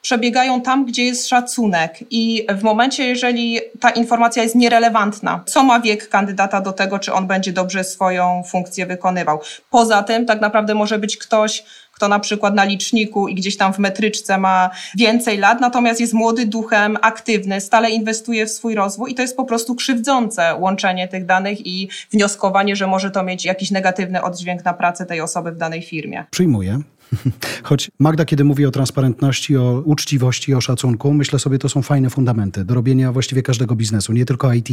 przebiegają 0.06 0.62
tam, 0.62 0.84
gdzie 0.84 1.04
jest 1.04 1.28
szacunek 1.28 1.98
i 2.10 2.46
w 2.58 2.62
momencie, 2.62 3.04
jeżeli 3.08 3.60
ta 3.80 3.90
informacja 3.90 4.42
jest 4.42 4.54
nierelewantna, 4.54 5.44
co 5.46 5.64
ma 5.64 5.80
wiek 5.80 6.08
kandydata 6.08 6.60
do 6.60 6.72
tego, 6.72 6.98
czy 6.98 7.12
on 7.12 7.26
będzie 7.26 7.52
dobrze 7.52 7.84
swoją 7.84 8.42
funkcję 8.50 8.86
wykonywał. 8.86 9.40
Poza 9.70 10.02
tym 10.02 10.26
tak 10.26 10.40
naprawdę 10.40 10.74
może 10.74 10.98
być 10.98 11.16
ktoś, 11.16 11.64
kto 11.92 12.08
na 12.08 12.18
przykład 12.18 12.54
na 12.54 12.64
liczniku 12.64 13.28
i 13.28 13.34
gdzieś 13.34 13.56
tam 13.56 13.72
w 13.72 13.78
metryczce 13.78 14.38
ma 14.38 14.70
więcej 14.96 15.38
lat, 15.38 15.60
natomiast 15.60 16.00
jest 16.00 16.12
młody 16.12 16.46
duchem, 16.46 16.96
aktywny, 17.02 17.60
stale 17.60 17.90
inwestuje 17.90 18.46
w 18.46 18.50
swój 18.50 18.74
rozwój 18.74 19.12
i 19.12 19.14
to 19.14 19.22
jest 19.22 19.36
po 19.36 19.44
prostu 19.44 19.74
krzywdzące 19.74 20.54
łączenie 20.54 21.08
tych 21.08 21.26
danych 21.26 21.66
i 21.66 21.88
wnioskowanie, 22.12 22.76
że 22.76 22.86
może 22.86 23.10
to 23.10 23.22
mieć 23.22 23.44
jakiś 23.44 23.70
negatywny 23.70 24.22
oddźwięk 24.22 24.64
na 24.64 24.74
pracę 24.74 25.06
tej 25.06 25.20
osoby 25.20 25.52
w 25.52 25.56
danej 25.56 25.82
firmie. 25.82 26.24
Przyjmuję. 26.30 26.80
Choć 27.62 27.90
Magda, 27.98 28.24
kiedy 28.24 28.44
mówi 28.44 28.66
o 28.66 28.70
transparentności, 28.70 29.56
o 29.56 29.82
uczciwości, 29.84 30.54
o 30.54 30.60
szacunku, 30.60 31.14
myślę 31.14 31.38
sobie, 31.38 31.58
to 31.58 31.68
są 31.68 31.82
fajne 31.82 32.10
fundamenty 32.10 32.64
do 32.64 32.74
robienia 32.74 33.12
właściwie 33.12 33.42
każdego 33.42 33.76
biznesu, 33.76 34.12
nie 34.12 34.24
tylko 34.24 34.52
IT. 34.52 34.68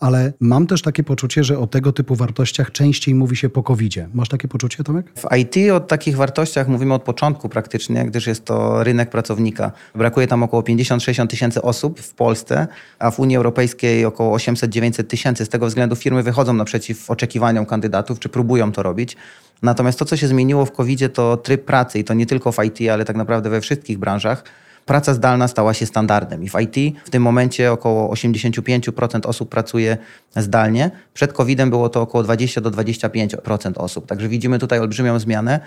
Ale 0.00 0.32
mam 0.40 0.66
też 0.66 0.82
takie 0.82 1.04
poczucie, 1.04 1.44
że 1.44 1.58
o 1.58 1.66
tego 1.66 1.92
typu 1.92 2.14
wartościach 2.14 2.72
częściej 2.72 3.14
mówi 3.14 3.36
się 3.36 3.48
po 3.48 3.62
covid 3.62 3.86
Masz 4.14 4.28
takie 4.28 4.48
poczucie, 4.48 4.84
Tomek? 4.84 5.12
W 5.16 5.36
IT 5.36 5.70
o 5.72 5.80
takich 5.80 6.16
wartościach 6.16 6.68
mówimy 6.68 6.94
od 6.94 7.02
początku 7.02 7.48
praktycznie, 7.48 8.06
gdyż 8.06 8.26
jest 8.26 8.44
to 8.44 8.84
rynek 8.84 9.10
pracownika. 9.10 9.72
Brakuje 9.94 10.26
tam 10.26 10.42
około 10.42 10.62
50-60 10.62 11.26
tysięcy 11.26 11.62
osób 11.62 12.00
w 12.00 12.14
Polsce, 12.14 12.66
a 12.98 13.10
w 13.10 13.20
Unii 13.20 13.36
Europejskiej 13.36 14.04
około 14.04 14.36
800-900 14.36 15.04
tysięcy. 15.04 15.44
Z 15.44 15.48
tego 15.48 15.66
względu 15.66 15.96
firmy 15.96 16.22
wychodzą 16.22 16.52
naprzeciw 16.52 17.10
oczekiwaniom 17.10 17.66
kandydatów, 17.66 18.18
czy 18.18 18.28
próbują 18.28 18.72
to 18.72 18.82
robić. 18.82 19.16
Natomiast 19.62 19.98
to, 19.98 20.04
co 20.04 20.16
się 20.16 20.28
zmieniło 20.28 20.66
w 20.66 20.72
covid 20.72 21.14
to 21.14 21.36
tryb 21.36 21.64
pracy 21.64 21.98
i 21.98 22.04
to 22.04 22.14
nie 22.14 22.26
tylko 22.26 22.52
w 22.52 22.64
IT, 22.64 22.90
ale 22.90 23.04
tak 23.04 23.16
naprawdę 23.16 23.50
we 23.50 23.60
wszystkich 23.60 23.98
branżach. 23.98 24.44
Praca 24.86 25.14
zdalna 25.14 25.48
stała 25.48 25.74
się 25.74 25.86
standardem 25.86 26.44
i 26.44 26.48
w 26.48 26.54
IT 26.60 26.96
w 27.04 27.10
tym 27.10 27.22
momencie 27.22 27.72
około 27.72 28.14
85% 28.14 29.26
osób 29.26 29.48
pracuje 29.48 29.96
zdalnie. 30.36 30.90
Przed 31.14 31.32
COVID-em 31.32 31.70
było 31.70 31.88
to 31.88 32.02
około 32.02 32.24
20 32.24 32.60
do 32.60 32.70
25% 32.70 33.72
osób. 33.76 34.06
Także 34.06 34.28
widzimy 34.28 34.58
tutaj 34.58 34.78
olbrzymią 34.78 35.18
zmianę. 35.18 35.60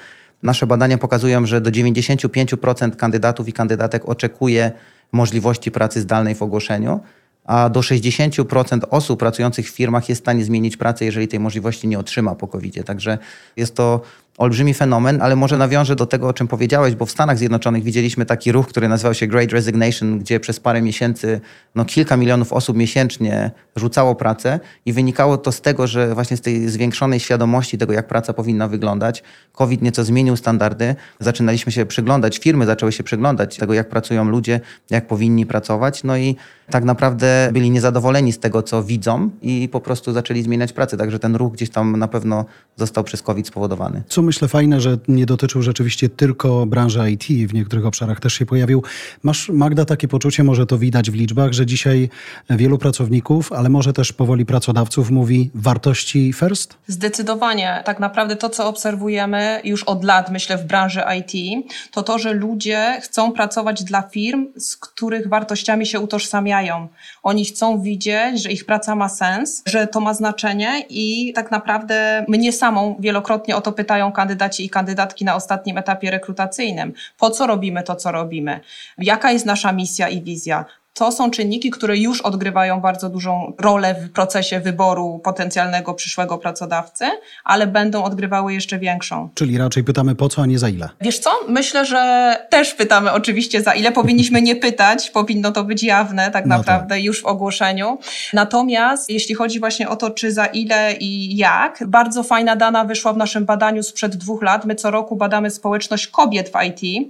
Nasze 0.44 0.68
badania 0.68 0.98
pokazują, 0.98 1.46
że 1.46 1.62
do 1.62 1.72
95% 1.72 2.96
kandydatów 2.96 3.48
i 3.48 3.54
kandydatek 3.54 4.10
oczekuje 4.10 4.72
możliwości 5.12 5.72
pracy 5.72 6.02
zdalnej 6.02 6.36
w 6.36 6.42
ogłoszeniu 6.42 7.00
a 7.50 7.70
do 7.70 7.80
60% 7.80 8.80
osób 8.90 9.20
pracujących 9.20 9.72
w 9.72 9.76
firmach 9.76 10.10
jest 10.10 10.22
w 10.22 10.24
stanie 10.24 10.46
zmienić 10.46 10.78
pracę, 10.78 11.06
jeżeli 11.06 11.28
tej 11.28 11.40
możliwości 11.40 11.88
nie 11.88 12.00
otrzyma 12.00 12.36
po 12.36 12.48
covid. 12.48 12.86
Także 12.86 13.18
jest 13.56 13.76
to 13.76 14.02
olbrzymi 14.40 14.74
fenomen, 14.74 15.22
ale 15.22 15.36
może 15.36 15.58
nawiążę 15.58 15.96
do 15.96 16.06
tego, 16.06 16.28
o 16.28 16.34
czym 16.34 16.48
powiedziałeś, 16.48 16.96
bo 16.96 17.06
w 17.06 17.12
Stanach 17.12 17.38
Zjednoczonych 17.38 17.84
widzieliśmy 17.84 18.26
taki 18.26 18.52
ruch, 18.52 18.68
który 18.68 18.88
nazywał 18.88 19.14
się 19.14 19.28
Great 19.28 19.52
Resignation, 19.52 20.20
gdzie 20.20 20.40
przez 20.40 20.60
parę 20.60 20.82
miesięcy 20.82 21.42
no, 21.76 21.86
kilka 21.86 22.18
milionów 22.18 22.54
osób 22.54 22.78
miesięcznie 22.78 23.52
rzucało 23.76 24.16
pracę 24.16 24.60
i 24.86 24.94
wynikało 24.94 25.38
to 25.38 25.52
z 25.52 25.62
tego, 25.62 25.88
że 25.88 26.16
właśnie 26.16 26.38
z 26.38 26.42
tej 26.42 26.70
zwiększonej 26.70 27.20
świadomości 27.20 27.78
tego, 27.78 27.94
jak 27.94 28.08
praca 28.08 28.34
powinna 28.34 28.68
wyglądać, 28.68 29.24
COVID 29.54 29.82
nieco 29.82 30.04
zmienił 30.04 30.38
standardy, 30.38 30.96
zaczynaliśmy 31.20 31.72
się 31.72 31.86
przyglądać, 31.86 32.40
firmy 32.40 32.66
zaczęły 32.66 32.92
się 32.92 33.04
przyglądać 33.04 33.58
tego, 33.58 33.74
jak 33.74 33.90
pracują 33.90 34.26
ludzie, 34.26 34.60
jak 34.90 35.08
powinni 35.08 35.46
pracować, 35.46 36.04
no 36.04 36.18
i 36.18 36.36
tak 36.70 36.84
naprawdę 36.84 37.50
byli 37.54 37.72
niezadowoleni 37.72 38.32
z 38.32 38.40
tego, 38.40 38.64
co 38.64 38.84
widzą 38.84 39.30
i 39.42 39.70
po 39.72 39.80
prostu 39.80 40.14
zaczęli 40.14 40.44
zmieniać 40.44 40.74
pracę, 40.74 40.98
także 40.98 41.20
ten 41.20 41.36
ruch 41.36 41.54
gdzieś 41.54 41.70
tam 41.70 42.00
na 42.00 42.08
pewno 42.08 42.46
został 42.76 43.04
przez 43.04 43.22
COVID 43.22 43.48
spowodowany. 43.48 44.04
Co 44.08 44.22
myślę 44.30 44.48
fajne, 44.48 44.82
że 44.82 44.98
nie 45.08 45.26
dotyczył 45.26 45.62
rzeczywiście 45.62 46.10
tylko 46.10 46.66
branży 46.66 47.12
IT, 47.12 47.50
w 47.50 47.54
niektórych 47.54 47.86
obszarach 47.86 48.20
też 48.20 48.34
się 48.34 48.46
pojawił. 48.46 48.84
Masz, 49.24 49.50
Magda, 49.50 49.86
takie 49.86 50.08
poczucie, 50.08 50.44
może 50.44 50.66
to 50.66 50.78
widać 50.78 51.12
w 51.12 51.14
liczbach, 51.14 51.54
że 51.54 51.66
dzisiaj 51.66 52.10
wielu 52.50 52.78
pracowników, 52.78 53.54
ale 53.54 53.70
może 53.70 53.94
też 53.94 54.14
powoli 54.14 54.46
pracodawców 54.46 55.12
mówi 55.12 55.52
wartości 55.56 56.34
first? 56.34 56.78
Zdecydowanie. 56.88 57.82
Tak 57.86 58.00
naprawdę 58.00 58.36
to, 58.36 58.50
co 58.50 58.68
obserwujemy 58.68 59.62
już 59.64 59.84
od 59.84 60.04
lat, 60.04 60.32
myślę, 60.32 60.58
w 60.58 60.66
branży 60.66 61.02
IT, 61.20 61.66
to 61.92 62.04
to, 62.04 62.20
że 62.20 62.34
ludzie 62.34 63.00
chcą 63.02 63.32
pracować 63.32 63.84
dla 63.84 64.02
firm, 64.02 64.48
z 64.58 64.78
których 64.78 65.30
wartościami 65.30 65.86
się 65.86 66.00
utożsamiają. 66.00 66.88
Oni 67.24 67.46
chcą 67.46 67.82
widzieć, 67.82 68.44
że 68.44 68.52
ich 68.52 68.66
praca 68.66 68.96
ma 68.96 69.10
sens, 69.10 69.64
że 69.66 69.88
to 69.88 70.00
ma 70.00 70.14
znaczenie 70.14 70.86
i 70.90 71.34
tak 71.36 71.52
naprawdę 71.52 72.26
mnie 72.28 72.54
samą 72.54 72.96
wielokrotnie 73.00 73.56
o 73.56 73.62
to 73.62 73.72
pytają 73.72 74.12
kandydaci 74.20 74.66
i 74.66 74.70
kandydatki 74.70 75.26
na 75.26 75.36
ostatnim 75.36 75.78
etapie 75.78 76.12
rekrutacyjnym. 76.12 76.94
Po 77.18 77.30
co 77.30 77.48
robimy 77.48 77.84
to, 77.84 77.96
co 77.96 78.12
robimy? 78.12 78.60
Jaka 78.98 79.32
jest 79.32 79.46
nasza 79.46 79.72
misja 79.72 80.10
i 80.10 80.22
wizja? 80.22 80.66
To 81.00 81.12
są 81.12 81.32
czynniki, 81.32 81.70
które 81.70 81.98
już 81.98 82.22
odgrywają 82.22 82.82
bardzo 82.82 83.10
dużą 83.10 83.54
rolę 83.58 83.96
w 83.96 84.12
procesie 84.12 84.60
wyboru 84.60 85.20
potencjalnego 85.24 85.94
przyszłego 85.94 86.38
pracodawcy, 86.38 87.06
ale 87.44 87.68
będą 87.68 88.04
odgrywały 88.04 88.54
jeszcze 88.54 88.80
większą. 88.80 89.30
Czyli 89.34 89.58
raczej 89.58 89.84
pytamy 89.84 90.16
po 90.16 90.30
co, 90.30 90.42
a 90.42 90.46
nie 90.46 90.60
za 90.60 90.70
ile. 90.70 90.90
Wiesz 91.02 91.20
co? 91.20 91.30
Myślę, 91.48 91.86
że 91.86 92.36
też 92.50 92.74
pytamy 92.74 93.12
oczywiście 93.12 93.62
za 93.62 93.74
ile. 93.74 93.92
Powinniśmy 93.92 94.42
nie 94.42 94.56
pytać, 94.56 95.10
powinno 95.10 95.52
to 95.52 95.64
być 95.64 95.84
jawne 95.84 96.32
tak 96.32 96.46
no 96.46 96.58
naprawdę 96.58 96.96
tak. 96.96 97.04
już 97.04 97.22
w 97.22 97.26
ogłoszeniu. 97.26 97.98
Natomiast 98.34 99.10
jeśli 99.10 99.36
chodzi 99.36 99.60
właśnie 99.60 99.90
o 99.90 99.96
to, 99.96 100.10
czy 100.10 100.32
za 100.32 100.46
ile 100.46 100.94
i 101.00 101.38
jak, 101.38 101.84
bardzo 101.88 102.24
fajna 102.24 102.56
dana 102.56 102.86
wyszła 102.86 103.14
w 103.14 103.18
naszym 103.18 103.46
badaniu 103.46 103.84
sprzed 103.84 104.16
dwóch 104.16 104.44
lat. 104.44 104.66
My 104.66 104.76
co 104.76 104.92
roku 104.92 105.16
badamy 105.16 105.52
społeczność 105.52 106.08
kobiet 106.08 106.50
w 106.50 106.64
IT 106.68 107.10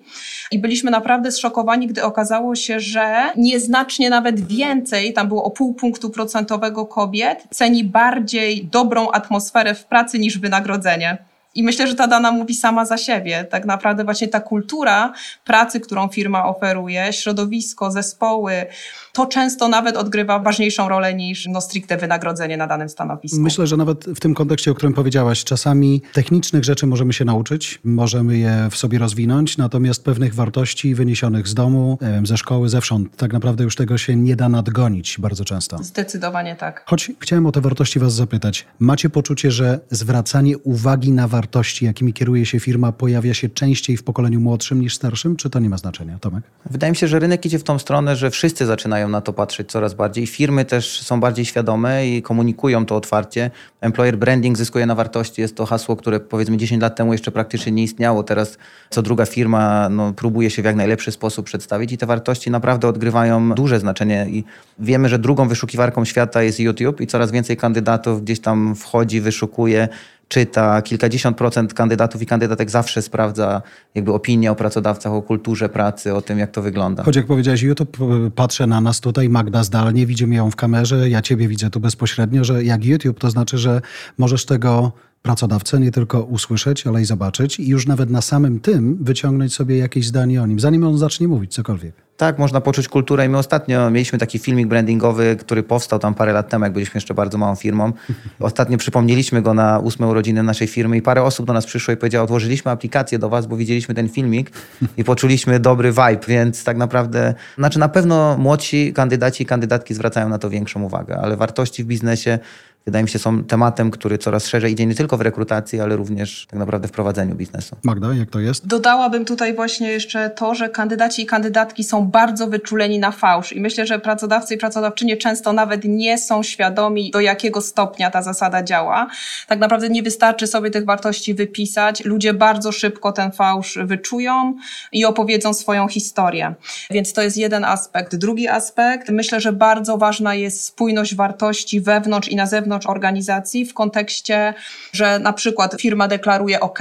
i 0.51 0.59
byliśmy 0.59 0.91
naprawdę 0.91 1.31
zszokowani, 1.31 1.87
gdy 1.87 2.03
okazało 2.03 2.55
się, 2.55 2.79
że 2.79 3.31
nie 3.37 3.59
znacznie 3.79 4.09
nawet 4.09 4.47
więcej, 4.47 5.13
tam 5.13 5.27
było 5.27 5.43
o 5.43 5.51
pół 5.51 5.73
punktu 5.73 6.09
procentowego 6.09 6.85
kobiet, 6.85 7.43
ceni 7.51 7.83
bardziej 7.83 8.65
dobrą 8.65 9.11
atmosferę 9.11 9.75
w 9.75 9.85
pracy 9.85 10.19
niż 10.19 10.37
wynagrodzenie. 10.37 11.17
I 11.59 11.63
myślę, 11.63 11.87
że 11.87 11.95
ta 11.95 12.07
dana 12.07 12.31
mówi 12.31 12.55
sama 12.55 12.85
za 12.85 12.97
siebie. 12.97 13.43
Tak 13.49 13.65
naprawdę 13.65 14.03
właśnie 14.03 14.27
ta 14.27 14.39
kultura 14.39 15.13
pracy, 15.45 15.79
którą 15.79 16.07
firma 16.07 16.45
oferuje, 16.45 17.13
środowisko, 17.13 17.91
zespoły, 17.91 18.65
to 19.13 19.25
często 19.25 19.67
nawet 19.67 19.97
odgrywa 19.97 20.39
ważniejszą 20.39 20.89
rolę 20.89 21.13
niż 21.13 21.47
no, 21.47 21.61
stricte 21.61 21.97
wynagrodzenie 21.97 22.57
na 22.57 22.67
danym 22.67 22.89
stanowisku. 22.89 23.39
Myślę, 23.39 23.67
że 23.67 23.77
nawet 23.77 24.05
w 24.05 24.19
tym 24.19 24.33
kontekście, 24.33 24.71
o 24.71 24.75
którym 24.75 24.93
powiedziałaś, 24.93 25.43
czasami 25.43 26.01
technicznych 26.13 26.63
rzeczy 26.63 26.87
możemy 26.87 27.13
się 27.13 27.25
nauczyć, 27.25 27.79
możemy 27.83 28.37
je 28.37 28.67
w 28.71 28.77
sobie 28.77 28.99
rozwinąć, 28.99 29.57
natomiast 29.57 30.03
pewnych 30.03 30.35
wartości 30.35 30.95
wyniesionych 30.95 31.47
z 31.47 31.53
domu, 31.53 31.97
ze 32.23 32.37
szkoły, 32.37 32.69
zewsząd, 32.69 33.15
tak 33.17 33.33
naprawdę 33.33 33.63
już 33.63 33.75
tego 33.75 33.97
się 33.97 34.15
nie 34.15 34.35
da 34.35 34.49
nadgonić 34.49 35.17
bardzo 35.19 35.45
często. 35.45 35.83
Zdecydowanie 35.83 36.55
tak. 36.55 36.83
Choć 36.85 37.11
chciałem 37.19 37.45
o 37.45 37.51
te 37.51 37.61
wartości 37.61 37.99
was 37.99 38.13
zapytać. 38.13 38.65
Macie 38.79 39.09
poczucie, 39.09 39.51
że 39.51 39.79
zwracanie 39.91 40.57
uwagi 40.57 41.11
na 41.11 41.27
wartości 41.27 41.48
wartości, 41.49 41.85
jakimi 41.85 42.13
kieruje 42.13 42.45
się 42.45 42.59
firma, 42.59 42.91
pojawia 42.91 43.33
się 43.33 43.49
częściej 43.49 43.97
w 43.97 44.03
pokoleniu 44.03 44.39
młodszym 44.39 44.81
niż 44.81 44.95
starszym, 44.95 45.35
czy 45.35 45.49
to 45.49 45.59
nie 45.59 45.69
ma 45.69 45.77
znaczenia, 45.77 46.19
Tomek? 46.19 46.43
Wydaje 46.69 46.91
mi 46.91 46.97
się, 46.97 47.07
że 47.07 47.19
rynek 47.19 47.45
idzie 47.45 47.59
w 47.59 47.63
tą 47.63 47.79
stronę, 47.79 48.15
że 48.15 48.31
wszyscy 48.31 48.65
zaczynają 48.65 49.09
na 49.09 49.21
to 49.21 49.33
patrzeć 49.33 49.71
coraz 49.71 49.93
bardziej. 49.93 50.27
Firmy 50.27 50.65
też 50.65 51.01
są 51.01 51.19
bardziej 51.19 51.45
świadome 51.45 52.07
i 52.07 52.21
komunikują 52.21 52.85
to 52.85 52.95
otwarcie. 52.95 53.51
Employer 53.81 54.17
branding 54.17 54.57
zyskuje 54.57 54.85
na 54.85 54.95
wartości. 54.95 55.41
Jest 55.41 55.55
to 55.55 55.65
hasło, 55.65 55.95
które 55.95 56.19
powiedzmy 56.19 56.57
10 56.57 56.81
lat 56.81 56.95
temu 56.95 57.11
jeszcze 57.11 57.31
praktycznie 57.31 57.71
nie 57.71 57.83
istniało. 57.83 58.23
Teraz 58.23 58.57
co 58.89 59.01
druga 59.01 59.25
firma 59.25 59.89
no, 59.89 60.13
próbuje 60.13 60.49
się 60.49 60.61
w 60.61 60.65
jak 60.65 60.75
najlepszy 60.75 61.11
sposób 61.11 61.45
przedstawić 61.45 61.91
i 61.91 61.97
te 61.97 62.05
wartości 62.05 62.51
naprawdę 62.51 62.87
odgrywają 62.87 63.51
duże 63.51 63.79
znaczenie. 63.79 64.27
I 64.29 64.43
wiemy, 64.79 65.09
że 65.09 65.19
drugą 65.19 65.47
wyszukiwarką 65.47 66.05
świata 66.05 66.43
jest 66.43 66.59
YouTube 66.59 67.01
i 67.01 67.07
coraz 67.07 67.31
więcej 67.31 67.57
kandydatów 67.57 68.23
gdzieś 68.23 68.39
tam 68.39 68.75
wchodzi, 68.75 69.21
wyszukuje 69.21 69.87
czyta, 70.29 70.81
kilkadziesiąt 70.81 71.37
procent 71.37 71.73
kandydatów 71.73 72.21
i 72.21 72.25
kandydatek 72.25 72.69
zawsze 72.69 73.01
sprawdza 73.01 73.61
jakby 73.95 74.13
opinię 74.13 74.51
o 74.51 74.55
pracodawcach, 74.55 75.13
o 75.13 75.21
kulturze 75.21 75.69
pracy, 75.69 76.15
o 76.15 76.21
tym, 76.21 76.39
jak 76.39 76.51
to 76.51 76.61
wygląda. 76.61 77.03
Choć 77.03 77.15
jak 77.15 77.25
powiedziałeś 77.25 77.61
YouTube, 77.61 77.97
patrzę 78.35 78.67
na 78.67 78.81
nas 78.81 78.99
tutaj, 78.99 79.29
Magda 79.29 79.63
zdalnie, 79.63 80.05
widzimy 80.05 80.35
ją 80.35 80.51
w 80.51 80.55
kamerze, 80.55 81.09
ja 81.09 81.21
ciebie 81.21 81.47
widzę 81.47 81.69
tu 81.69 81.79
bezpośrednio, 81.79 82.43
że 82.43 82.63
jak 82.63 82.85
YouTube, 82.85 83.19
to 83.19 83.29
znaczy, 83.29 83.57
że 83.57 83.81
możesz 84.17 84.45
tego 84.45 84.91
pracodawcę 85.21 85.79
nie 85.79 85.91
tylko 85.91 86.23
usłyszeć, 86.23 86.87
ale 86.87 87.01
i 87.01 87.05
zobaczyć 87.05 87.59
i 87.59 87.67
już 87.67 87.87
nawet 87.87 88.09
na 88.09 88.21
samym 88.21 88.59
tym 88.59 88.97
wyciągnąć 89.01 89.53
sobie 89.53 89.77
jakieś 89.77 90.07
zdanie 90.07 90.41
o 90.41 90.47
nim, 90.47 90.59
zanim 90.59 90.83
on 90.83 90.97
zacznie 90.97 91.27
mówić 91.27 91.53
cokolwiek. 91.53 92.09
Tak, 92.19 92.39
można 92.39 92.61
poczuć 92.61 92.87
kulturę 92.87 93.25
i 93.25 93.29
my 93.29 93.37
ostatnio 93.37 93.89
mieliśmy 93.91 94.19
taki 94.19 94.39
filmik 94.39 94.67
brandingowy, 94.67 95.35
który 95.35 95.63
powstał 95.63 95.99
tam 95.99 96.15
parę 96.15 96.33
lat 96.33 96.49
temu, 96.49 96.63
jak 96.63 96.73
byliśmy 96.73 96.97
jeszcze 96.97 97.13
bardzo 97.13 97.37
małą 97.37 97.55
firmą. 97.55 97.93
Ostatnio 98.39 98.77
przypomnieliśmy 98.77 99.41
go 99.41 99.53
na 99.53 99.79
ósme 99.79 100.07
urodziny 100.07 100.43
naszej 100.43 100.67
firmy 100.67 100.97
i 100.97 101.01
parę 101.01 101.23
osób 101.23 101.45
do 101.45 101.53
nas 101.53 101.65
przyszło 101.65 101.93
i 101.93 101.97
powiedziało, 101.97 102.23
odłożyliśmy 102.23 102.71
aplikację 102.71 103.19
do 103.19 103.29
was, 103.29 103.47
bo 103.47 103.57
widzieliśmy 103.57 103.95
ten 103.95 104.09
filmik 104.09 104.51
i 104.97 105.03
poczuliśmy 105.03 105.59
dobry 105.59 105.91
vibe, 105.91 106.19
więc 106.27 106.63
tak 106.63 106.77
naprawdę, 106.77 107.33
znaczy 107.57 107.79
na 107.79 107.89
pewno 107.89 108.37
młodsi 108.37 108.93
kandydaci 108.93 109.43
i 109.43 109.45
kandydatki 109.45 109.93
zwracają 109.93 110.29
na 110.29 110.37
to 110.37 110.49
większą 110.49 110.83
uwagę, 110.83 111.17
ale 111.17 111.37
wartości 111.37 111.83
w 111.83 111.87
biznesie 111.87 112.39
wydaje 112.85 113.03
mi 113.03 113.09
się, 113.09 113.19
są 113.19 113.43
tematem, 113.43 113.91
który 113.91 114.17
coraz 114.17 114.47
szerzej 114.47 114.71
idzie 114.71 114.85
nie 114.85 114.95
tylko 114.95 115.17
w 115.17 115.21
rekrutacji, 115.21 115.79
ale 115.79 115.95
również 115.95 116.47
tak 116.49 116.59
naprawdę 116.59 116.87
w 116.87 116.91
prowadzeniu 116.91 117.35
biznesu. 117.35 117.75
Magda, 117.83 118.13
jak 118.13 118.29
to 118.29 118.39
jest? 118.39 118.67
Dodałabym 118.67 119.25
tutaj 119.25 119.55
właśnie 119.55 119.91
jeszcze 119.91 120.29
to, 120.29 120.55
że 120.55 120.69
kandydaci 120.69 121.21
i 121.21 121.25
kandydatki 121.25 121.83
są 121.83 122.05
bardzo 122.05 122.47
wyczuleni 122.47 122.99
na 122.99 123.11
fałsz 123.11 123.53
i 123.53 123.61
myślę, 123.61 123.85
że 123.87 123.99
pracodawcy 123.99 124.55
i 124.55 124.57
pracodawczynie 124.57 125.17
często 125.17 125.53
nawet 125.53 125.81
nie 125.85 126.17
są 126.17 126.43
świadomi, 126.43 127.11
do 127.11 127.19
jakiego 127.19 127.61
stopnia 127.61 128.11
ta 128.11 128.21
zasada 128.21 128.63
działa. 128.63 129.07
Tak 129.47 129.59
naprawdę 129.59 129.89
nie 129.89 130.03
wystarczy 130.03 130.47
sobie 130.47 130.71
tych 130.71 130.85
wartości 130.85 131.33
wypisać. 131.33 132.05
Ludzie 132.05 132.33
bardzo 132.33 132.71
szybko 132.71 133.11
ten 133.11 133.31
fałsz 133.31 133.77
wyczują 133.83 134.55
i 134.91 135.05
opowiedzą 135.05 135.53
swoją 135.53 135.87
historię. 135.87 136.53
Więc 136.91 137.13
to 137.13 137.21
jest 137.21 137.37
jeden 137.37 137.65
aspekt. 137.65 138.15
Drugi 138.15 138.47
aspekt, 138.47 139.09
myślę, 139.09 139.41
że 139.41 139.53
bardzo 139.53 139.97
ważna 139.97 140.35
jest 140.35 140.63
spójność 140.63 141.15
wartości 141.15 141.81
wewnątrz 141.81 142.29
i 142.29 142.35
na 142.35 142.45
zewnątrz 142.45 142.68
wewnątrz 142.69 142.87
organizacji 142.87 143.65
w 143.65 143.73
kontekście, 143.73 144.53
że 144.93 145.19
na 145.19 145.33
przykład 145.33 145.75
firma 145.81 146.07
deklaruje 146.07 146.59
OK, 146.59 146.79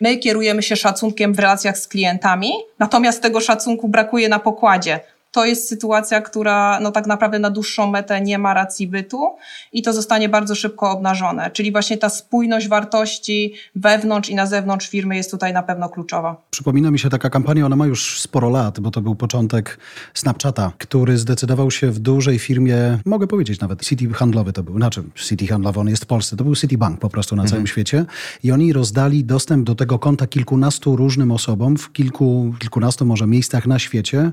my 0.00 0.16
kierujemy 0.16 0.62
się 0.62 0.76
szacunkiem 0.76 1.34
w 1.34 1.38
relacjach 1.38 1.78
z 1.78 1.88
klientami, 1.88 2.52
natomiast 2.78 3.22
tego 3.22 3.40
szacunku 3.40 3.88
brakuje 3.88 4.28
na 4.28 4.38
pokładzie 4.38 5.00
to 5.34 5.44
jest 5.44 5.68
sytuacja, 5.68 6.20
która 6.20 6.80
no 6.80 6.90
tak 6.90 7.06
naprawdę 7.06 7.38
na 7.38 7.50
dłuższą 7.50 7.90
metę 7.90 8.20
nie 8.20 8.38
ma 8.38 8.54
racji 8.54 8.86
bytu 8.86 9.36
i 9.72 9.82
to 9.82 9.92
zostanie 9.92 10.28
bardzo 10.28 10.54
szybko 10.54 10.90
obnażone. 10.90 11.50
Czyli 11.50 11.72
właśnie 11.72 11.98
ta 11.98 12.08
spójność 12.08 12.68
wartości 12.68 13.54
wewnątrz 13.74 14.28
i 14.28 14.34
na 14.34 14.46
zewnątrz 14.46 14.88
firmy 14.88 15.16
jest 15.16 15.30
tutaj 15.30 15.52
na 15.52 15.62
pewno 15.62 15.88
kluczowa. 15.88 16.36
Przypomina 16.50 16.90
mi 16.90 16.98
się 16.98 17.10
taka 17.10 17.30
kampania, 17.30 17.66
ona 17.66 17.76
ma 17.76 17.86
już 17.86 18.20
sporo 18.20 18.50
lat, 18.50 18.80
bo 18.80 18.90
to 18.90 19.00
był 19.00 19.14
początek 19.14 19.78
Snapchata, 20.14 20.72
który 20.78 21.18
zdecydował 21.18 21.70
się 21.70 21.90
w 21.90 21.98
dużej 21.98 22.38
firmie, 22.38 22.98
mogę 23.04 23.26
powiedzieć 23.26 23.60
nawet, 23.60 23.84
City 23.84 24.08
handlowy 24.08 24.52
to 24.52 24.62
był, 24.62 24.76
znaczy 24.76 25.02
City 25.14 25.46
handlowy, 25.46 25.80
on 25.80 25.88
jest 25.88 26.04
w 26.04 26.06
Polsce, 26.06 26.36
to 26.36 26.44
był 26.44 26.54
Citibank 26.54 27.00
po 27.00 27.08
prostu 27.08 27.36
na 27.36 27.42
mhm. 27.42 27.50
całym 27.50 27.66
świecie 27.66 28.04
i 28.44 28.52
oni 28.52 28.72
rozdali 28.72 29.24
dostęp 29.24 29.66
do 29.66 29.74
tego 29.74 29.98
konta 29.98 30.26
kilkunastu 30.26 30.96
różnym 30.96 31.32
osobom 31.32 31.76
w 31.76 31.92
kilku, 31.92 32.54
kilkunastu 32.58 33.06
może 33.06 33.26
miejscach 33.26 33.66
na 33.66 33.78
świecie, 33.78 34.32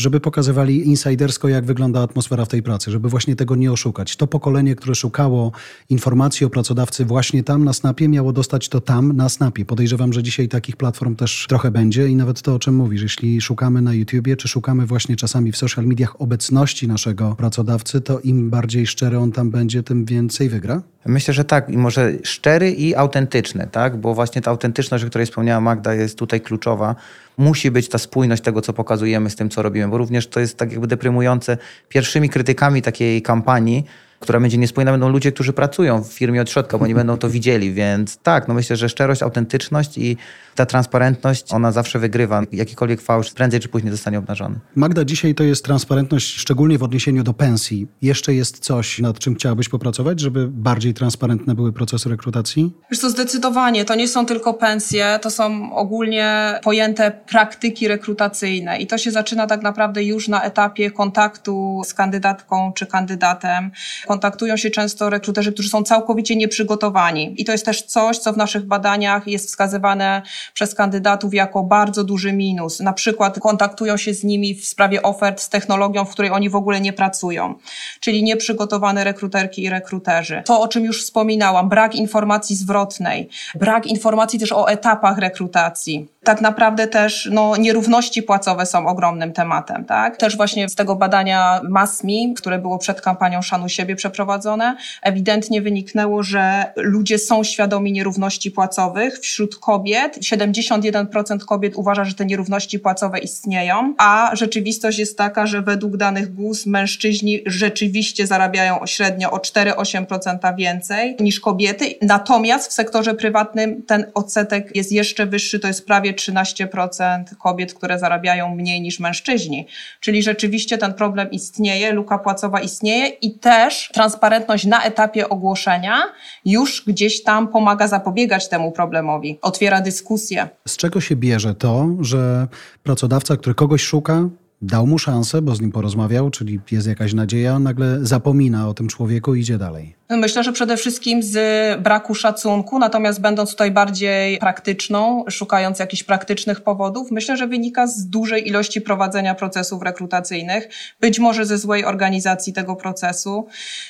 żeby 0.00 0.20
pokazywali 0.20 0.88
insidersko, 0.88 1.48
jak 1.48 1.64
wygląda 1.64 2.02
atmosfera 2.02 2.44
w 2.44 2.48
tej 2.48 2.62
pracy, 2.62 2.90
żeby 2.90 3.08
właśnie 3.08 3.36
tego 3.36 3.56
nie 3.56 3.72
oszukać. 3.72 4.16
To 4.16 4.26
pokolenie, 4.26 4.74
które 4.74 4.94
szukało 4.94 5.52
informacji 5.90 6.46
o 6.46 6.50
pracodawcy 6.50 7.04
właśnie 7.04 7.42
tam 7.42 7.64
na 7.64 7.72
Snapie, 7.72 8.08
miało 8.08 8.32
dostać 8.32 8.68
to 8.68 8.80
tam 8.80 9.16
na 9.16 9.28
Snapie. 9.28 9.64
Podejrzewam, 9.64 10.12
że 10.12 10.22
dzisiaj 10.22 10.48
takich 10.48 10.76
platform 10.76 11.16
też 11.16 11.46
trochę 11.48 11.70
będzie 11.70 12.08
i 12.08 12.16
nawet 12.16 12.42
to, 12.42 12.54
o 12.54 12.58
czym 12.58 12.74
mówisz, 12.74 13.02
jeśli 13.02 13.40
szukamy 13.40 13.82
na 13.82 13.94
YouTubie, 13.94 14.36
czy 14.36 14.48
szukamy 14.48 14.86
właśnie 14.86 15.16
czasami 15.16 15.52
w 15.52 15.56
social 15.56 15.86
mediach 15.86 16.20
obecności 16.20 16.88
naszego 16.88 17.34
pracodawcy, 17.36 18.00
to 18.00 18.20
im 18.20 18.50
bardziej 18.50 18.86
szczery 18.86 19.18
on 19.18 19.32
tam 19.32 19.50
będzie, 19.50 19.82
tym 19.82 20.04
więcej 20.04 20.48
wygra? 20.48 20.82
Myślę, 21.06 21.34
że 21.34 21.44
tak. 21.44 21.70
I 21.70 21.78
może 21.78 22.12
szczery 22.22 22.70
i 22.70 22.94
autentyczny, 22.94 23.68
tak? 23.72 23.96
Bo 23.96 24.14
właśnie 24.14 24.42
ta 24.42 24.50
autentyczność, 24.50 25.04
o 25.04 25.06
której 25.06 25.26
wspomniała 25.26 25.60
Magda, 25.60 25.94
jest 25.94 26.18
tutaj 26.18 26.40
kluczowa. 26.40 26.94
Musi 27.38 27.70
być 27.70 27.88
ta 27.88 27.98
spójność 27.98 28.42
tego, 28.42 28.60
co 28.60 28.72
pokazujemy 28.72 29.30
z 29.30 29.36
tym, 29.36 29.50
co 29.50 29.62
robimy, 29.62 29.88
bo 29.88 29.98
również 29.98 30.26
to 30.26 30.40
jest 30.40 30.56
tak 30.56 30.70
jakby 30.70 30.86
deprymujące. 30.86 31.58
Pierwszymi 31.88 32.28
krytykami 32.28 32.82
takiej 32.82 33.22
kampanii 33.22 33.84
która 34.20 34.40
będzie 34.40 34.58
niespójna, 34.58 34.90
będą 34.90 35.08
ludzie, 35.08 35.32
którzy 35.32 35.52
pracują 35.52 36.04
w 36.04 36.12
firmie 36.12 36.42
od 36.42 36.50
środka, 36.50 36.78
bo 36.78 36.86
nie 36.86 36.94
będą 36.94 37.16
to 37.16 37.30
widzieli. 37.38 37.72
Więc 37.72 38.16
tak, 38.16 38.48
no 38.48 38.54
myślę, 38.54 38.76
że 38.76 38.88
szczerość, 38.88 39.22
autentyczność 39.22 39.98
i 39.98 40.16
ta 40.54 40.66
transparentność, 40.66 41.52
ona 41.52 41.72
zawsze 41.72 41.98
wygrywa. 41.98 42.42
Jakikolwiek 42.52 43.00
fałsz 43.00 43.30
prędzej 43.30 43.60
czy 43.60 43.68
później 43.68 43.92
zostanie 43.92 44.18
obnażony. 44.18 44.58
Magda, 44.76 45.04
dzisiaj 45.04 45.34
to 45.34 45.44
jest 45.44 45.64
transparentność, 45.64 46.36
szczególnie 46.36 46.78
w 46.78 46.82
odniesieniu 46.82 47.22
do 47.22 47.34
pensji. 47.34 47.86
Jeszcze 48.02 48.34
jest 48.34 48.58
coś, 48.58 48.98
nad 48.98 49.18
czym 49.18 49.34
chciałabyś 49.34 49.68
popracować, 49.68 50.20
żeby 50.20 50.48
bardziej 50.48 50.94
transparentne 50.94 51.54
były 51.54 51.72
procesy 51.72 52.08
rekrutacji? 52.08 52.72
Wiesz 52.90 53.00
to 53.00 53.10
zdecydowanie. 53.10 53.84
To 53.84 53.94
nie 53.94 54.08
są 54.08 54.26
tylko 54.26 54.54
pensje, 54.54 55.18
to 55.22 55.30
są 55.30 55.72
ogólnie 55.74 56.60
pojęte 56.62 57.10
praktyki 57.10 57.88
rekrutacyjne 57.88 58.78
i 58.78 58.86
to 58.86 58.98
się 58.98 59.10
zaczyna 59.10 59.46
tak 59.46 59.62
naprawdę 59.62 60.04
już 60.04 60.28
na 60.28 60.42
etapie 60.42 60.90
kontaktu 60.90 61.82
z 61.84 61.94
kandydatką 61.94 62.72
czy 62.72 62.86
kandydatem 62.86 63.70
kontaktują 64.08 64.56
się 64.56 64.70
często 64.70 65.10
rekruterzy, 65.10 65.52
którzy 65.52 65.68
są 65.68 65.82
całkowicie 65.82 66.36
nieprzygotowani. 66.36 67.34
I 67.36 67.44
to 67.44 67.52
jest 67.52 67.64
też 67.64 67.82
coś, 67.82 68.18
co 68.18 68.32
w 68.32 68.36
naszych 68.36 68.66
badaniach 68.66 69.26
jest 69.26 69.48
wskazywane 69.48 70.22
przez 70.54 70.74
kandydatów 70.74 71.34
jako 71.34 71.62
bardzo 71.62 72.04
duży 72.04 72.32
minus. 72.32 72.80
Na 72.80 72.92
przykład 72.92 73.40
kontaktują 73.40 73.96
się 73.96 74.14
z 74.14 74.24
nimi 74.24 74.54
w 74.54 74.66
sprawie 74.66 75.02
ofert 75.02 75.40
z 75.40 75.48
technologią, 75.48 76.04
w 76.04 76.10
której 76.10 76.30
oni 76.30 76.50
w 76.50 76.56
ogóle 76.56 76.80
nie 76.80 76.92
pracują, 76.92 77.54
czyli 78.00 78.22
nieprzygotowane 78.22 79.04
rekruterki 79.04 79.62
i 79.62 79.70
rekruterzy. 79.70 80.42
To, 80.44 80.60
o 80.60 80.68
czym 80.68 80.84
już 80.84 81.02
wspominałam, 81.04 81.68
brak 81.68 81.94
informacji 81.94 82.56
zwrotnej, 82.56 83.28
brak 83.54 83.86
informacji 83.86 84.38
też 84.38 84.52
o 84.52 84.70
etapach 84.70 85.18
rekrutacji. 85.18 86.08
Tak 86.24 86.40
naprawdę 86.40 86.86
też 86.86 87.28
no, 87.32 87.56
nierówności 87.56 88.22
płacowe 88.22 88.66
są 88.66 88.86
ogromnym 88.86 89.32
tematem. 89.32 89.84
Tak? 89.84 90.16
Też 90.16 90.36
właśnie 90.36 90.68
z 90.68 90.74
tego 90.74 90.96
badania 90.96 91.60
MASMI, 91.68 92.34
które 92.34 92.58
było 92.58 92.78
przed 92.78 93.00
kampanią 93.00 93.42
Szanu 93.42 93.68
Siebie 93.68 93.96
przeprowadzone, 93.98 94.76
ewidentnie 95.02 95.62
wyniknęło, 95.62 96.22
że 96.22 96.64
ludzie 96.76 97.18
są 97.18 97.44
świadomi 97.44 97.92
nierówności 97.92 98.50
płacowych. 98.50 99.18
Wśród 99.18 99.56
kobiet 99.56 100.18
71% 100.18 101.38
kobiet 101.38 101.72
uważa, 101.76 102.04
że 102.04 102.14
te 102.14 102.26
nierówności 102.26 102.78
płacowe 102.78 103.18
istnieją, 103.18 103.94
a 103.98 104.30
rzeczywistość 104.32 104.98
jest 104.98 105.18
taka, 105.18 105.46
że 105.46 105.62
według 105.62 105.96
danych 105.96 106.34
GUS 106.34 106.66
mężczyźni 106.66 107.40
rzeczywiście 107.46 108.26
zarabiają 108.26 108.86
średnio 108.86 109.30
o 109.30 109.36
4-8% 109.36 110.56
więcej 110.56 111.16
niż 111.20 111.40
kobiety. 111.40 111.94
Natomiast 112.02 112.70
w 112.70 112.72
sektorze 112.72 113.14
prywatnym 113.14 113.82
ten 113.82 114.10
odsetek 114.14 114.76
jest 114.76 114.92
jeszcze 114.92 115.26
wyższy, 115.26 115.60
to 115.60 115.68
jest 115.68 115.86
prawie 115.86 116.12
13% 116.12 117.24
kobiet, 117.38 117.74
które 117.74 117.98
zarabiają 117.98 118.54
mniej 118.54 118.80
niż 118.80 119.00
mężczyźni. 119.00 119.66
Czyli 120.00 120.22
rzeczywiście 120.22 120.78
ten 120.78 120.94
problem 120.94 121.30
istnieje, 121.30 121.92
luka 121.92 122.18
płacowa 122.18 122.60
istnieje 122.60 123.06
i 123.08 123.38
też 123.38 123.87
transparentność 123.92 124.66
na 124.66 124.82
etapie 124.82 125.28
ogłoszenia 125.28 126.02
już 126.44 126.84
gdzieś 126.86 127.22
tam 127.22 127.48
pomaga 127.48 127.88
zapobiegać 127.88 128.48
temu 128.48 128.72
problemowi, 128.72 129.38
otwiera 129.42 129.80
dyskusję. 129.80 130.48
Z 130.68 130.76
czego 130.76 131.00
się 131.00 131.16
bierze 131.16 131.54
to, 131.54 131.86
że 132.00 132.48
pracodawca, 132.82 133.36
który 133.36 133.54
kogoś 133.54 133.82
szuka, 133.82 134.28
dał 134.62 134.86
mu 134.86 134.98
szansę, 134.98 135.42
bo 135.42 135.54
z 135.54 135.60
nim 135.60 135.72
porozmawiał, 135.72 136.30
czyli 136.30 136.60
jest 136.70 136.86
jakaś 136.86 137.14
nadzieja, 137.14 137.58
nagle 137.58 137.98
zapomina 138.02 138.68
o 138.68 138.74
tym 138.74 138.88
człowieku 138.88 139.34
i 139.34 139.40
idzie 139.40 139.58
dalej? 139.58 139.97
Myślę, 140.10 140.44
że 140.44 140.52
przede 140.52 140.76
wszystkim 140.76 141.22
z 141.22 141.36
braku 141.80 142.14
szacunku, 142.14 142.78
natomiast 142.78 143.20
będąc 143.20 143.50
tutaj 143.50 143.70
bardziej 143.70 144.38
praktyczną, 144.38 145.24
szukając 145.30 145.78
jakichś 145.78 146.02
praktycznych 146.02 146.60
powodów, 146.60 147.10
myślę, 147.10 147.36
że 147.36 147.46
wynika 147.46 147.86
z 147.86 148.06
dużej 148.06 148.48
ilości 148.48 148.80
prowadzenia 148.80 149.34
procesów 149.34 149.82
rekrutacyjnych, 149.82 150.68
być 151.00 151.18
może 151.18 151.46
ze 151.46 151.58
złej 151.58 151.84
organizacji 151.84 152.52
tego 152.52 152.76
procesu, 152.76 153.46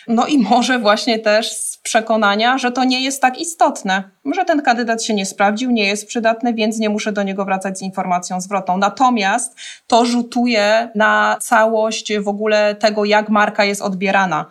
no 0.09 0.27
i 0.27 0.39
może 0.39 0.79
właśnie 0.79 1.19
też 1.19 1.53
z 1.53 1.77
przekonania, 1.77 2.59
że 2.59 2.73
to 2.73 2.85
nie 2.85 3.05
jest 3.05 3.23
tak 3.23 3.41
istotne, 3.41 4.11
że 4.35 4.45
ten 4.45 4.63
kandydat 4.63 5.05
się 5.05 5.15
nie 5.15 5.27
sprawdził, 5.27 5.71
nie 5.71 5.87
jest 5.87 6.07
przydatny, 6.07 6.55
więc 6.55 6.79
nie 6.79 6.89
muszę 6.89 7.13
do 7.13 7.23
niego 7.23 7.45
wracać 7.45 7.79
z 7.79 7.83
informacją 7.83 8.41
zwrotną. 8.41 8.77
Natomiast 8.77 9.57
to 9.87 10.05
rzutuje 10.05 10.89
na 10.95 11.37
całość 11.41 12.19
w 12.19 12.29
ogóle 12.29 12.75
tego, 12.75 13.05
jak 13.05 13.29
marka 13.29 13.65
jest 13.65 13.83
odbierana. 13.83 14.47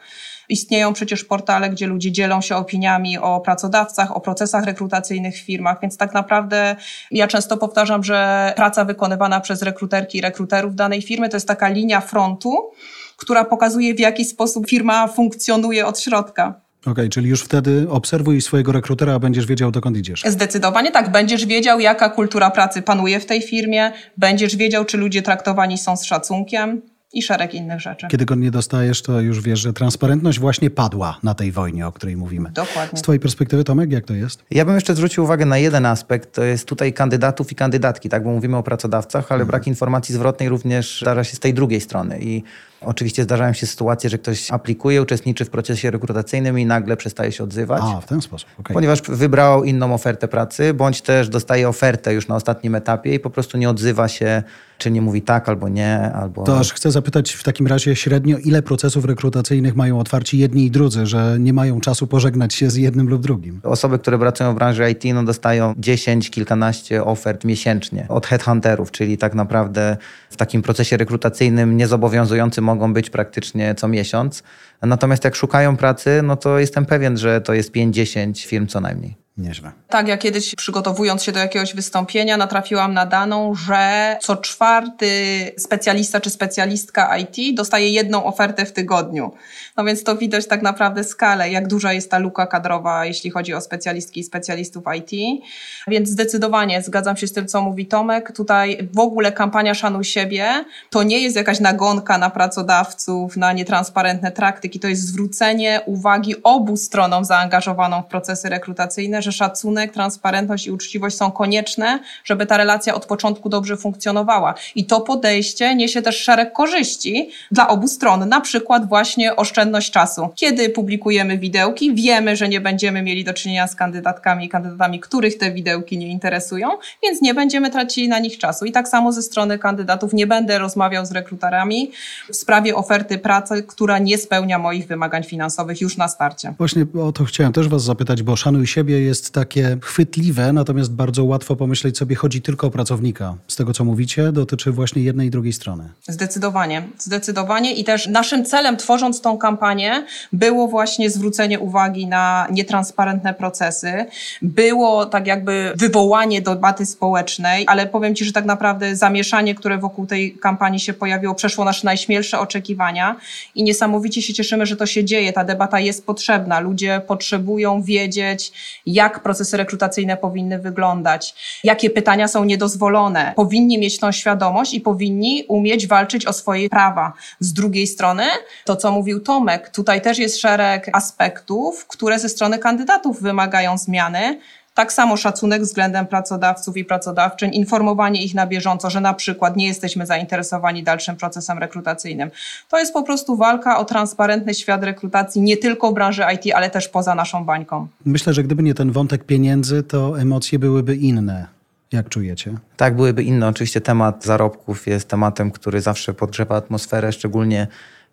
Istnieją 0.49 0.93
przecież 0.93 1.23
portale, 1.23 1.69
gdzie 1.69 1.87
ludzie 1.87 2.11
dzielą 2.11 2.41
się 2.41 2.55
opiniami 2.55 3.17
o 3.17 3.39
pracodawcach, 3.39 4.15
o 4.15 4.21
procesach 4.21 4.65
rekrutacyjnych 4.65 5.35
w 5.35 5.45
firmach, 5.45 5.77
więc 5.81 5.97
tak 5.97 6.13
naprawdę 6.13 6.75
ja 7.11 7.27
często 7.27 7.57
powtarzam, 7.57 8.03
że 8.03 8.53
praca 8.55 8.85
wykonywana 8.85 9.39
przez 9.39 9.61
rekruterki 9.61 10.17
i 10.17 10.21
rekruterów 10.21 10.75
danej 10.75 11.01
firmy 11.01 11.29
to 11.29 11.37
jest 11.37 11.47
taka 11.47 11.67
linia 11.67 12.01
frontu, 12.01 12.71
która 13.17 13.45
pokazuje, 13.45 13.95
w 13.95 13.99
jaki 13.99 14.25
sposób 14.25 14.69
firma 14.69 15.07
funkcjonuje 15.07 15.85
od 15.85 15.99
środka. 15.99 16.67
Okej, 16.81 16.91
okay, 16.91 17.09
czyli 17.09 17.29
już 17.29 17.43
wtedy 17.43 17.87
obserwuj 17.89 18.41
swojego 18.41 18.71
rekrutera, 18.71 19.13
a 19.13 19.19
będziesz 19.19 19.45
wiedział, 19.45 19.71
dokąd 19.71 19.97
idziesz. 19.97 20.23
Zdecydowanie 20.27 20.91
tak. 20.91 21.11
Będziesz 21.11 21.45
wiedział, 21.45 21.79
jaka 21.79 22.09
kultura 22.09 22.51
pracy 22.51 22.81
panuje 22.81 23.19
w 23.19 23.25
tej 23.25 23.41
firmie, 23.41 23.91
będziesz 24.17 24.55
wiedział, 24.55 24.85
czy 24.85 24.97
ludzie 24.97 25.21
traktowani 25.21 25.77
są 25.77 25.97
z 25.97 26.03
szacunkiem 26.03 26.81
i 27.13 27.21
szereg 27.21 27.53
innych 27.53 27.79
rzeczy. 27.79 28.07
Kiedy 28.07 28.25
go 28.25 28.35
nie 28.35 28.51
dostajesz, 28.51 29.01
to 29.01 29.21
już 29.21 29.41
wiesz, 29.41 29.59
że 29.59 29.73
transparentność 29.73 30.39
właśnie 30.39 30.69
padła 30.69 31.19
na 31.23 31.33
tej 31.33 31.51
wojnie, 31.51 31.87
o 31.87 31.91
której 31.91 32.17
mówimy. 32.17 32.51
Dokładnie. 32.51 32.99
Z 32.99 33.01
twojej 33.01 33.19
perspektywy, 33.19 33.63
Tomek, 33.63 33.91
jak 33.91 34.05
to 34.05 34.13
jest? 34.13 34.43
Ja 34.51 34.65
bym 34.65 34.75
jeszcze 34.75 34.95
zwrócił 34.95 35.23
uwagę 35.23 35.45
na 35.45 35.57
jeden 35.57 35.85
aspekt, 35.85 36.33
to 36.33 36.43
jest 36.43 36.67
tutaj 36.67 36.93
kandydatów 36.93 37.51
i 37.51 37.55
kandydatki, 37.55 38.09
tak, 38.09 38.23
bo 38.23 38.29
mówimy 38.29 38.57
o 38.57 38.63
pracodawcach, 38.63 39.31
ale 39.31 39.41
mhm. 39.41 39.47
brak 39.47 39.67
informacji 39.67 40.15
zwrotnej 40.15 40.49
również 40.49 41.01
zdarza 41.01 41.23
się 41.23 41.35
z 41.35 41.39
tej 41.39 41.53
drugiej 41.53 41.81
strony 41.81 42.19
i 42.21 42.43
Oczywiście 42.81 43.23
zdarzają 43.23 43.53
się 43.53 43.67
sytuacje, 43.67 44.09
że 44.09 44.17
ktoś 44.17 44.51
aplikuje, 44.51 45.01
uczestniczy 45.01 45.45
w 45.45 45.49
procesie 45.49 45.91
rekrutacyjnym 45.91 46.59
i 46.59 46.65
nagle 46.65 46.97
przestaje 46.97 47.31
się 47.31 47.43
odzywać. 47.43 47.81
A, 47.85 48.01
w 48.01 48.05
ten 48.05 48.21
sposób. 48.21 48.49
Okay. 48.59 48.73
Ponieważ 48.73 49.01
wybrał 49.01 49.63
inną 49.63 49.93
ofertę 49.93 50.27
pracy, 50.27 50.73
bądź 50.73 51.01
też 51.01 51.29
dostaje 51.29 51.69
ofertę 51.69 52.13
już 52.13 52.27
na 52.27 52.35
ostatnim 52.35 52.75
etapie 52.75 53.13
i 53.13 53.19
po 53.19 53.29
prostu 53.29 53.57
nie 53.57 53.69
odzywa 53.69 54.07
się, 54.07 54.43
czy 54.77 54.91
nie 54.91 55.01
mówi 55.01 55.21
tak 55.21 55.49
albo 55.49 55.69
nie. 55.69 56.11
Albo... 56.13 56.43
To 56.43 56.59
aż 56.59 56.73
chcę 56.73 56.91
zapytać 56.91 57.31
w 57.31 57.43
takim 57.43 57.67
razie 57.67 57.95
średnio, 57.95 58.37
ile 58.37 58.61
procesów 58.61 59.05
rekrutacyjnych 59.05 59.75
mają 59.75 59.99
otwarci 59.99 60.37
jedni 60.37 60.65
i 60.65 60.71
drudzy, 60.71 61.05
że 61.05 61.37
nie 61.39 61.53
mają 61.53 61.81
czasu 61.81 62.07
pożegnać 62.07 62.53
się 62.53 62.69
z 62.69 62.75
jednym 62.75 63.09
lub 63.09 63.21
drugim? 63.21 63.59
Osoby, 63.63 63.99
które 63.99 64.19
pracują 64.19 64.53
w 64.53 64.55
branży 64.55 64.91
IT, 64.91 65.03
no 65.13 65.23
dostają 65.23 65.73
10, 65.77 66.29
kilkanaście 66.29 67.03
ofert 67.03 67.43
miesięcznie 67.43 68.05
od 68.09 68.27
headhunterów, 68.27 68.91
czyli 68.91 69.17
tak 69.17 69.33
naprawdę 69.33 69.97
w 70.29 70.37
takim 70.37 70.61
procesie 70.61 70.97
rekrutacyjnym 70.97 71.77
niezobowiązującym 71.77 72.66
mogą 72.67 72.93
być 72.93 73.09
praktycznie 73.09 73.75
co 73.75 73.87
miesiąc. 73.87 74.43
Natomiast 74.81 75.23
jak 75.23 75.35
szukają 75.35 75.77
pracy, 75.77 76.21
no 76.23 76.35
to 76.35 76.59
jestem 76.59 76.85
pewien, 76.85 77.17
że 77.17 77.41
to 77.41 77.53
jest 77.53 77.71
5-10 77.71 78.47
firm 78.47 78.67
co 78.67 78.81
najmniej. 78.81 79.26
Nieźle. 79.37 79.71
Tak, 79.89 80.07
ja 80.07 80.17
kiedyś 80.17 80.55
przygotowując 80.55 81.23
się 81.23 81.31
do 81.31 81.39
jakiegoś 81.39 81.75
wystąpienia, 81.75 82.37
natrafiłam 82.37 82.93
na 82.93 83.05
daną, 83.05 83.55
że 83.55 84.17
co 84.21 84.37
czwarty 84.37 85.11
specjalista 85.57 86.21
czy 86.21 86.29
specjalistka 86.29 87.17
IT 87.17 87.55
dostaje 87.55 87.89
jedną 87.89 88.25
ofertę 88.25 88.65
w 88.65 88.71
tygodniu. 88.73 89.31
No 89.77 89.83
więc 89.83 90.03
to 90.03 90.15
widać 90.15 90.47
tak 90.47 90.61
naprawdę 90.61 91.03
skalę, 91.03 91.51
jak 91.51 91.67
duża 91.67 91.93
jest 91.93 92.11
ta 92.11 92.17
luka 92.17 92.47
kadrowa, 92.47 93.05
jeśli 93.05 93.29
chodzi 93.29 93.53
o 93.53 93.61
specjalistki 93.61 94.19
i 94.19 94.23
specjalistów 94.23 94.83
IT. 94.97 95.41
Więc 95.87 96.09
zdecydowanie 96.09 96.81
zgadzam 96.81 97.17
się 97.17 97.27
z 97.27 97.33
tym, 97.33 97.47
co 97.47 97.61
mówi 97.61 97.85
Tomek. 97.85 98.31
Tutaj 98.35 98.89
w 98.93 98.99
ogóle 98.99 99.31
kampania 99.31 99.73
Szanuj 99.73 100.03
siebie 100.03 100.65
to 100.89 101.03
nie 101.03 101.19
jest 101.19 101.35
jakaś 101.35 101.59
nagonka 101.59 102.17
na 102.17 102.29
pracodawców, 102.29 103.37
na 103.37 103.53
nietransparentne 103.53 104.31
praktyki. 104.31 104.79
To 104.79 104.87
jest 104.87 105.01
zwrócenie 105.01 105.81
uwagi 105.85 106.43
obu 106.43 106.77
stronom 106.77 107.25
zaangażowaną 107.25 108.01
w 108.01 108.05
procesy 108.05 108.49
rekrutacyjne, 108.49 109.21
że 109.27 109.31
szacunek, 109.31 109.93
transparentność 109.93 110.67
i 110.67 110.71
uczciwość 110.71 111.17
są 111.17 111.31
konieczne, 111.31 111.99
żeby 112.23 112.45
ta 112.45 112.57
relacja 112.57 112.95
od 112.95 113.05
początku 113.05 113.49
dobrze 113.49 113.77
funkcjonowała. 113.77 114.53
I 114.75 114.85
to 114.85 115.01
podejście 115.01 115.75
niesie 115.75 116.01
też 116.01 116.17
szereg 116.17 116.53
korzyści 116.53 117.29
dla 117.51 117.67
obu 117.67 117.87
stron, 117.87 118.29
na 118.29 118.41
przykład 118.41 118.89
właśnie 118.89 119.35
oszczędność 119.35 119.91
czasu. 119.91 120.29
Kiedy 120.35 120.69
publikujemy 120.69 121.37
widełki, 121.37 121.95
wiemy, 121.95 122.35
że 122.35 122.49
nie 122.49 122.61
będziemy 122.61 123.01
mieli 123.01 123.23
do 123.23 123.33
czynienia 123.33 123.67
z 123.67 123.75
kandydatkami 123.75 124.45
i 124.45 124.49
kandydatami, 124.49 124.99
których 124.99 125.37
te 125.37 125.51
widełki 125.51 125.97
nie 125.97 126.07
interesują, 126.07 126.69
więc 127.03 127.21
nie 127.21 127.33
będziemy 127.33 127.71
tracili 127.71 128.07
na 128.07 128.19
nich 128.19 128.37
czasu. 128.37 128.65
I 128.65 128.71
tak 128.71 128.87
samo 128.87 129.11
ze 129.11 129.21
strony 129.21 129.59
kandydatów 129.59 130.13
nie 130.13 130.27
będę 130.27 130.59
rozmawiał 130.59 131.05
z 131.05 131.11
rekruterami 131.11 131.91
w 132.29 132.35
sprawie 132.35 132.75
oferty 132.75 133.17
pracy, 133.17 133.63
która 133.63 133.99
nie 133.99 134.17
spełnia 134.17 134.59
moich 134.59 134.87
wymagań 134.87 135.23
finansowych 135.23 135.81
już 135.81 135.97
na 135.97 136.07
starcie. 136.07 136.53
Właśnie 136.57 136.85
o 137.01 137.11
to 137.11 137.23
chciałem 137.23 137.53
też 137.53 137.67
Was 137.67 137.83
zapytać, 137.83 138.23
bo 138.23 138.35
szanuj 138.35 138.67
siebie 138.67 139.01
jest 139.01 139.16
jest 139.17 139.33
takie 139.33 139.77
chwytliwe, 139.81 140.53
natomiast 140.53 140.91
bardzo 140.91 141.23
łatwo 141.23 141.55
pomyśleć 141.55 141.97
sobie, 141.97 142.15
chodzi 142.15 142.41
tylko 142.41 142.67
o 142.67 142.71
pracownika. 142.71 143.35
Z 143.47 143.55
tego, 143.55 143.73
co 143.73 143.85
mówicie, 143.85 144.31
dotyczy 144.31 144.71
właśnie 144.71 145.01
jednej 145.01 145.27
i 145.27 145.31
drugiej 145.31 145.53
strony. 145.53 145.89
Zdecydowanie, 146.07 146.87
zdecydowanie 146.97 147.73
i 147.73 147.83
też 147.83 148.07
naszym 148.07 148.45
celem, 148.45 148.77
tworząc 148.77 149.21
tą 149.21 149.37
kampanię, 149.37 150.05
było 150.33 150.67
właśnie 150.67 151.09
zwrócenie 151.09 151.59
uwagi 151.59 152.07
na 152.07 152.47
nietransparentne 152.51 153.33
procesy, 153.33 154.05
było 154.41 155.05
tak 155.05 155.27
jakby 155.27 155.73
wywołanie 155.75 156.41
debaty 156.41 156.85
społecznej, 156.85 157.65
ale 157.67 157.87
powiem 157.87 158.15
Ci, 158.15 158.25
że 158.25 158.31
tak 158.31 158.45
naprawdę 158.45 158.95
zamieszanie, 158.95 159.55
które 159.55 159.77
wokół 159.77 160.05
tej 160.05 160.37
kampanii 160.37 160.79
się 160.79 160.93
pojawiło, 160.93 161.35
przeszło 161.35 161.65
nasze 161.65 161.85
najśmielsze 161.85 162.39
oczekiwania 162.39 163.15
i 163.55 163.63
niesamowicie 163.63 164.21
się 164.21 164.33
cieszymy, 164.33 164.65
że 164.65 164.75
to 164.75 164.85
się 164.85 165.05
dzieje. 165.05 165.33
Ta 165.33 165.43
debata 165.43 165.79
jest 165.79 166.05
potrzebna. 166.05 166.59
Ludzie 166.59 167.01
potrzebują 167.07 167.81
wiedzieć, 167.81 168.51
jak 168.85 169.06
jak 169.07 169.23
procesy 169.23 169.57
rekrutacyjne 169.57 170.17
powinny 170.17 170.59
wyglądać, 170.59 171.35
jakie 171.63 171.89
pytania 171.89 172.27
są 172.27 172.43
niedozwolone. 172.43 173.33
Powinni 173.35 173.79
mieć 173.79 173.99
tą 173.99 174.11
świadomość 174.11 174.73
i 174.73 174.81
powinni 174.81 175.45
umieć 175.47 175.87
walczyć 175.87 176.25
o 176.25 176.33
swoje 176.33 176.69
prawa. 176.69 177.13
Z 177.39 177.53
drugiej 177.53 177.87
strony, 177.87 178.23
to 178.65 178.75
co 178.75 178.91
mówił 178.91 179.19
Tomek, 179.19 179.69
tutaj 179.69 180.01
też 180.01 180.17
jest 180.17 180.39
szereg 180.39 180.89
aspektów, 180.93 181.87
które 181.87 182.19
ze 182.19 182.29
strony 182.29 182.59
kandydatów 182.59 183.21
wymagają 183.21 183.77
zmiany. 183.77 184.39
Tak 184.77 184.93
samo 184.93 185.17
szacunek 185.17 185.61
względem 185.61 186.07
pracodawców 186.07 186.77
i 186.77 186.85
pracodawczyń, 186.85 187.53
informowanie 187.53 188.23
ich 188.23 188.35
na 188.35 188.47
bieżąco, 188.47 188.89
że 188.89 189.01
na 189.01 189.13
przykład 189.13 189.55
nie 189.55 189.67
jesteśmy 189.67 190.05
zainteresowani 190.05 190.83
dalszym 190.83 191.15
procesem 191.15 191.57
rekrutacyjnym. 191.57 192.31
To 192.69 192.79
jest 192.79 192.93
po 192.93 193.03
prostu 193.03 193.37
walka 193.37 193.79
o 193.79 193.85
transparentny 193.85 194.53
świat 194.53 194.83
rekrutacji 194.83 195.41
nie 195.41 195.57
tylko 195.57 195.91
w 195.91 195.93
branży 195.93 196.23
IT, 196.35 196.53
ale 196.55 196.69
też 196.69 196.87
poza 196.87 197.15
naszą 197.15 197.45
bańką. 197.45 197.87
Myślę, 198.05 198.33
że 198.33 198.43
gdyby 198.43 198.63
nie 198.63 198.73
ten 198.73 198.91
wątek 198.91 199.23
pieniędzy, 199.23 199.83
to 199.83 200.19
emocje 200.19 200.59
byłyby 200.59 200.95
inne. 200.95 201.45
Jak 201.91 202.09
czujecie? 202.09 202.57
Tak, 202.77 202.95
byłyby 202.95 203.23
inne. 203.23 203.47
Oczywiście 203.47 203.81
temat 203.81 204.23
zarobków 204.23 204.87
jest 204.87 205.07
tematem, 205.07 205.51
który 205.51 205.81
zawsze 205.81 206.13
podgrzewa 206.13 206.55
atmosferę, 206.55 207.11
szczególnie 207.11 207.67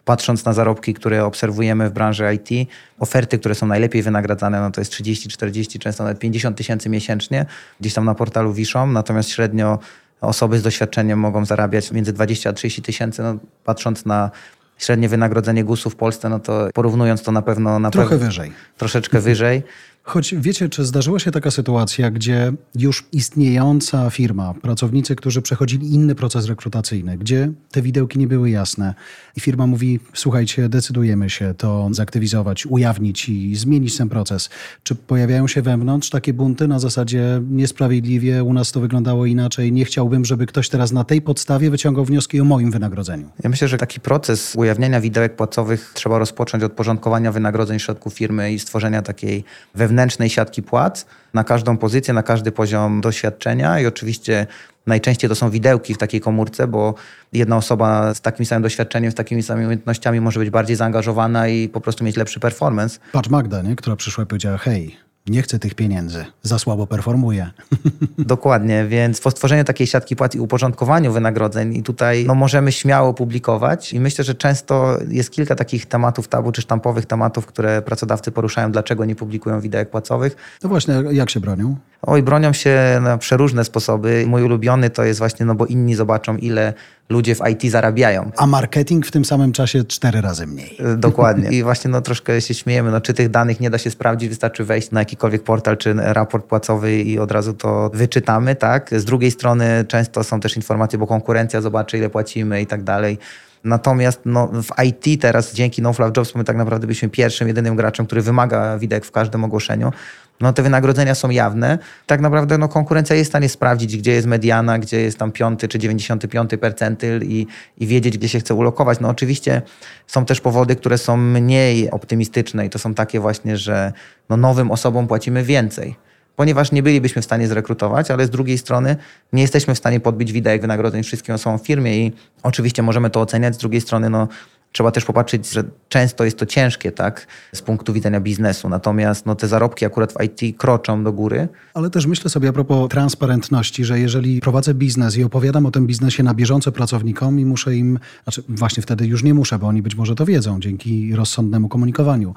patrząc 0.04 0.44
na 0.44 0.52
zarobki, 0.52 0.94
które 0.94 1.24
obserwujemy 1.24 1.90
w 1.90 1.92
branży 1.92 2.34
IT, 2.34 2.68
oferty, 2.98 3.38
które 3.38 3.54
są 3.54 3.66
najlepiej 3.66 4.02
wynagradzane, 4.02 4.60
no 4.60 4.70
to 4.70 4.80
jest 4.80 4.92
30, 4.92 5.28
40, 5.28 5.78
często 5.78 6.04
nawet 6.04 6.18
50 6.18 6.56
tysięcy 6.56 6.88
miesięcznie, 6.88 7.46
gdzieś 7.80 7.94
tam 7.94 8.04
na 8.04 8.14
portalu 8.14 8.52
wiszą, 8.52 8.86
natomiast 8.86 9.28
średnio 9.28 9.78
osoby 10.20 10.58
z 10.58 10.62
doświadczeniem 10.62 11.18
mogą 11.18 11.44
zarabiać 11.44 11.92
między 11.92 12.12
20 12.12 12.50
a 12.50 12.52
30 12.52 12.82
tysięcy, 12.82 13.22
no, 13.22 13.36
patrząc 13.64 14.06
na 14.06 14.30
średnie 14.78 15.08
wynagrodzenie 15.08 15.64
GUS-u 15.64 15.90
w 15.90 15.96
Polsce, 15.96 16.28
no 16.28 16.40
to 16.40 16.68
porównując 16.74 17.22
to 17.22 17.32
na 17.32 17.42
pewno... 17.42 17.78
Na 17.78 17.90
Trochę 17.90 18.18
wyżej. 18.18 18.52
Troszeczkę 18.78 19.20
wyżej. 19.20 19.62
Choć 20.06 20.34
wiecie, 20.38 20.68
czy 20.68 20.84
zdarzyła 20.84 21.18
się 21.18 21.30
taka 21.30 21.50
sytuacja, 21.50 22.10
gdzie 22.10 22.52
już 22.74 23.06
istniejąca 23.12 24.10
firma, 24.10 24.54
pracownicy, 24.54 25.16
którzy 25.16 25.42
przechodzili 25.42 25.94
inny 25.94 26.14
proces 26.14 26.46
rekrutacyjny, 26.46 27.18
gdzie 27.18 27.50
te 27.70 27.82
widełki 27.82 28.18
nie 28.18 28.26
były 28.26 28.50
jasne 28.50 28.94
i 29.36 29.40
firma 29.40 29.66
mówi, 29.66 30.00
słuchajcie, 30.14 30.68
decydujemy 30.68 31.30
się 31.30 31.54
to 31.58 31.88
zaktywizować, 31.92 32.66
ujawnić 32.66 33.28
i 33.28 33.56
zmienić 33.56 33.96
ten 33.96 34.08
proces. 34.08 34.50
Czy 34.82 34.94
pojawiają 34.94 35.46
się 35.46 35.62
wewnątrz 35.62 36.10
takie 36.10 36.32
bunty 36.32 36.68
na 36.68 36.78
zasadzie 36.78 37.42
niesprawiedliwie, 37.50 38.44
u 38.44 38.52
nas 38.52 38.72
to 38.72 38.80
wyglądało 38.80 39.26
inaczej, 39.26 39.72
nie 39.72 39.84
chciałbym, 39.84 40.24
żeby 40.24 40.46
ktoś 40.46 40.68
teraz 40.68 40.92
na 40.92 41.04
tej 41.04 41.22
podstawie 41.22 41.70
wyciągał 41.70 42.04
wnioski 42.04 42.40
o 42.40 42.44
moim 42.44 42.70
wynagrodzeniu? 42.70 43.30
Ja 43.44 43.50
myślę, 43.50 43.68
że 43.68 43.78
taki 43.78 44.00
proces 44.00 44.54
ujawniania 44.56 45.00
widełek 45.00 45.36
płacowych 45.36 45.92
trzeba 45.94 46.18
rozpocząć 46.18 46.64
od 46.64 46.72
porządkowania 46.72 47.32
wynagrodzeń 47.32 47.78
w 47.78 47.82
środku 47.82 48.10
firmy 48.10 48.52
i 48.52 48.58
stworzenia 48.58 49.02
takiej 49.02 49.44
wewnętrznej 49.74 49.93
wewnętrznej 49.94 50.30
siatki 50.30 50.62
płac 50.62 51.06
na 51.34 51.44
każdą 51.44 51.76
pozycję, 51.76 52.14
na 52.14 52.22
każdy 52.22 52.52
poziom 52.52 53.00
doświadczenia 53.00 53.80
i 53.80 53.86
oczywiście 53.86 54.46
najczęściej 54.86 55.28
to 55.30 55.34
są 55.34 55.50
widełki 55.50 55.94
w 55.94 55.98
takiej 55.98 56.20
komórce, 56.20 56.66
bo 56.66 56.94
jedna 57.32 57.56
osoba 57.56 58.14
z 58.14 58.20
takim 58.20 58.46
samym 58.46 58.62
doświadczeniem, 58.62 59.12
z 59.12 59.14
takimi 59.14 59.42
samymi 59.42 59.66
umiejętnościami 59.66 60.20
może 60.20 60.40
być 60.40 60.50
bardziej 60.50 60.76
zaangażowana 60.76 61.48
i 61.48 61.68
po 61.68 61.80
prostu 61.80 62.04
mieć 62.04 62.16
lepszy 62.16 62.40
performance. 62.40 62.98
Patrz 63.12 63.28
Magda, 63.28 63.62
nie? 63.62 63.76
która 63.76 63.96
przyszła 63.96 64.24
i 64.24 64.26
powiedziała, 64.26 64.58
hej, 64.58 64.96
nie 65.26 65.42
chcę 65.42 65.58
tych 65.58 65.74
pieniędzy, 65.74 66.24
za 66.42 66.58
słabo 66.58 66.86
performuję. 66.86 67.50
Dokładnie, 68.18 68.86
więc 68.88 69.20
po 69.20 69.30
stworzeniu 69.30 69.64
takiej 69.64 69.86
siatki 69.86 70.16
płac 70.16 70.34
i 70.34 70.40
uporządkowaniu 70.40 71.12
wynagrodzeń 71.12 71.76
i 71.76 71.82
tutaj 71.82 72.24
no, 72.26 72.34
możemy 72.34 72.72
śmiało 72.72 73.14
publikować 73.14 73.92
i 73.92 74.00
myślę, 74.00 74.24
że 74.24 74.34
często 74.34 74.98
jest 75.08 75.30
kilka 75.30 75.54
takich 75.54 75.86
tematów 75.86 76.28
tabu 76.28 76.52
czy 76.52 76.62
sztampowych 76.62 77.06
tematów, 77.06 77.46
które 77.46 77.82
pracodawcy 77.82 78.32
poruszają, 78.32 78.72
dlaczego 78.72 79.04
nie 79.04 79.14
publikują 79.14 79.60
widełek 79.60 79.90
płacowych. 79.90 80.36
No 80.62 80.68
właśnie, 80.68 80.94
jak 81.10 81.30
się 81.30 81.40
bronią? 81.40 81.76
Oj, 82.02 82.22
bronią 82.22 82.52
się 82.52 83.00
na 83.02 83.18
przeróżne 83.18 83.64
sposoby. 83.64 84.24
Mój 84.26 84.42
ulubiony 84.42 84.90
to 84.90 85.04
jest 85.04 85.18
właśnie, 85.18 85.46
no 85.46 85.54
bo 85.54 85.66
inni 85.66 85.94
zobaczą, 85.94 86.36
ile 86.36 86.74
ludzie 87.08 87.34
w 87.34 87.40
IT 87.50 87.70
zarabiają. 87.70 88.30
A 88.36 88.46
marketing 88.46 89.06
w 89.06 89.10
tym 89.10 89.24
samym 89.24 89.52
czasie 89.52 89.84
cztery 89.84 90.20
razy 90.20 90.46
mniej. 90.46 90.78
Dokładnie. 90.96 91.50
I 91.56 91.62
właśnie 91.62 91.90
no, 91.90 92.00
troszkę 92.00 92.40
się 92.40 92.54
śmiejemy, 92.54 92.90
no, 92.90 93.00
czy 93.00 93.14
tych 93.14 93.28
danych 93.28 93.60
nie 93.60 93.70
da 93.70 93.78
się 93.78 93.90
sprawdzić, 93.90 94.28
wystarczy 94.28 94.64
wejść 94.64 94.90
na 94.90 95.04
jakikolwiek 95.14 95.42
portal 95.42 95.76
czy 95.76 95.94
raport 95.94 96.46
płacowy 96.46 96.96
i 97.02 97.18
od 97.18 97.32
razu 97.32 97.54
to 97.54 97.90
wyczytamy, 97.94 98.54
tak? 98.54 98.90
Z 98.92 99.04
drugiej 99.04 99.30
strony 99.30 99.84
często 99.88 100.24
są 100.24 100.40
też 100.40 100.56
informacje, 100.56 100.98
bo 100.98 101.06
konkurencja 101.06 101.60
zobaczy, 101.60 101.98
ile 101.98 102.10
płacimy 102.10 102.60
i 102.60 102.66
tak 102.66 102.82
dalej. 102.82 103.18
Natomiast 103.64 104.20
no, 104.24 104.46
w 104.46 104.82
IT 104.84 105.22
teraz 105.22 105.54
dzięki 105.54 105.82
NoFluff 105.82 106.10
Jobs 106.16 106.34
my 106.34 106.44
tak 106.44 106.56
naprawdę 106.56 106.86
byliśmy 106.86 107.08
pierwszym, 107.08 107.48
jedynym 107.48 107.76
graczem, 107.76 108.06
który 108.06 108.22
wymaga 108.22 108.78
widek 108.78 109.04
w 109.04 109.10
każdym 109.10 109.44
ogłoszeniu 109.44 109.92
no 110.40 110.52
te 110.52 110.62
wynagrodzenia 110.62 111.14
są 111.14 111.30
jawne. 111.30 111.78
Tak 112.06 112.20
naprawdę 112.20 112.58
no, 112.58 112.68
konkurencja 112.68 113.16
jest 113.16 113.28
w 113.28 113.32
stanie 113.32 113.48
sprawdzić, 113.48 113.96
gdzie 113.96 114.12
jest 114.12 114.26
mediana, 114.26 114.78
gdzie 114.78 115.00
jest 115.00 115.18
tam 115.18 115.32
piąty 115.32 115.68
czy 115.68 115.78
95 115.78 116.50
percentyl 116.60 117.22
i, 117.22 117.46
i 117.78 117.86
wiedzieć, 117.86 118.18
gdzie 118.18 118.28
się 118.28 118.40
chce 118.40 118.54
ulokować. 118.54 119.00
No 119.00 119.08
oczywiście 119.08 119.62
są 120.06 120.24
też 120.24 120.40
powody, 120.40 120.76
które 120.76 120.98
są 120.98 121.16
mniej 121.16 121.90
optymistyczne 121.90 122.66
i 122.66 122.70
to 122.70 122.78
są 122.78 122.94
takie 122.94 123.20
właśnie, 123.20 123.56
że 123.56 123.92
no, 124.28 124.36
nowym 124.36 124.70
osobom 124.70 125.06
płacimy 125.06 125.42
więcej 125.42 125.96
ponieważ 126.36 126.72
nie 126.72 126.82
bylibyśmy 126.82 127.22
w 127.22 127.24
stanie 127.24 127.48
zrekrutować, 127.48 128.10
ale 128.10 128.26
z 128.26 128.30
drugiej 128.30 128.58
strony 128.58 128.96
nie 129.32 129.42
jesteśmy 129.42 129.74
w 129.74 129.78
stanie 129.78 130.00
podbić 130.00 130.32
widać 130.32 130.60
wynagrodzeń 130.60 131.02
wszystkim 131.02 131.34
osobom 131.34 131.58
w 131.58 131.66
firmie 131.66 131.98
i 131.98 132.12
oczywiście 132.42 132.82
możemy 132.82 133.10
to 133.10 133.20
oceniać. 133.20 133.54
Z 133.54 133.58
drugiej 133.58 133.80
strony 133.80 134.10
no, 134.10 134.28
trzeba 134.74 134.90
też 134.90 135.04
popatrzeć, 135.04 135.50
że 135.50 135.64
często 135.88 136.24
jest 136.24 136.38
to 136.38 136.46
ciężkie, 136.46 136.92
tak, 136.92 137.26
z 137.52 137.62
punktu 137.62 137.92
widzenia 137.92 138.20
biznesu. 138.20 138.68
Natomiast 138.68 139.26
no, 139.26 139.34
te 139.34 139.48
zarobki 139.48 139.84
akurat 139.84 140.12
w 140.12 140.16
IT 140.22 140.58
kroczą 140.58 141.04
do 141.04 141.12
góry. 141.12 141.48
Ale 141.74 141.90
też 141.90 142.06
myślę 142.06 142.30
sobie 142.30 142.48
a 142.48 142.52
propos 142.52 142.88
transparentności, 142.90 143.84
że 143.84 144.00
jeżeli 144.00 144.40
prowadzę 144.40 144.74
biznes 144.74 145.16
i 145.16 145.24
opowiadam 145.24 145.66
o 145.66 145.70
tym 145.70 145.86
biznesie 145.86 146.22
na 146.22 146.34
bieżąco 146.34 146.72
pracownikom 146.72 147.40
i 147.40 147.44
muszę 147.44 147.76
im, 147.76 147.98
znaczy 148.24 148.42
właśnie 148.48 148.82
wtedy 148.82 149.06
już 149.06 149.22
nie 149.22 149.34
muszę, 149.34 149.58
bo 149.58 149.66
oni 149.66 149.82
być 149.82 149.94
może 149.94 150.14
to 150.14 150.24
wiedzą 150.26 150.60
dzięki 150.60 151.16
rozsądnemu 151.16 151.68
komunikowaniu 151.68 152.34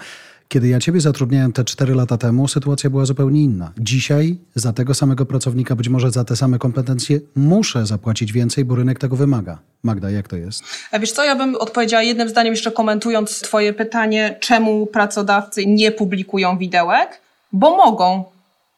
kiedy 0.47 0.67
ja 0.67 0.79
Ciebie 0.79 1.01
zatrudniałem 1.01 1.53
te 1.53 1.63
4 1.63 1.95
lata 1.95 2.17
temu, 2.17 2.47
sytuacja 2.47 2.89
była 2.89 3.05
zupełnie 3.05 3.43
inna. 3.43 3.71
Dzisiaj 3.77 4.38
za 4.55 4.73
tego 4.73 4.93
samego 4.93 5.25
pracownika, 5.25 5.75
być 5.75 5.89
może 5.89 6.12
za 6.12 6.23
te 6.23 6.36
same 6.36 6.60
kompetencje, 6.60 7.19
muszę 7.36 7.86
zapłacić 7.86 8.33
więcej, 8.33 8.65
bo 8.65 8.75
rynek 8.75 8.99
tego 8.99 9.15
wymaga. 9.15 9.60
Magda, 9.83 10.12
jak 10.12 10.27
to 10.27 10.36
jest? 10.36 10.63
A 10.91 10.99
wiesz 10.99 11.12
co, 11.12 11.23
ja 11.23 11.36
bym 11.36 11.55
odpowiedziała 11.55 12.03
jednym 12.03 12.29
zdaniem 12.29 12.53
jeszcze 12.53 12.71
komentując 12.71 13.41
Twoje 13.41 13.73
pytanie, 13.73 14.38
czemu 14.39 14.86
pracodawcy 14.86 15.65
nie 15.65 15.91
publikują 15.91 16.57
widełek? 16.57 17.21
Bo 17.53 17.77
mogą, 17.77 18.23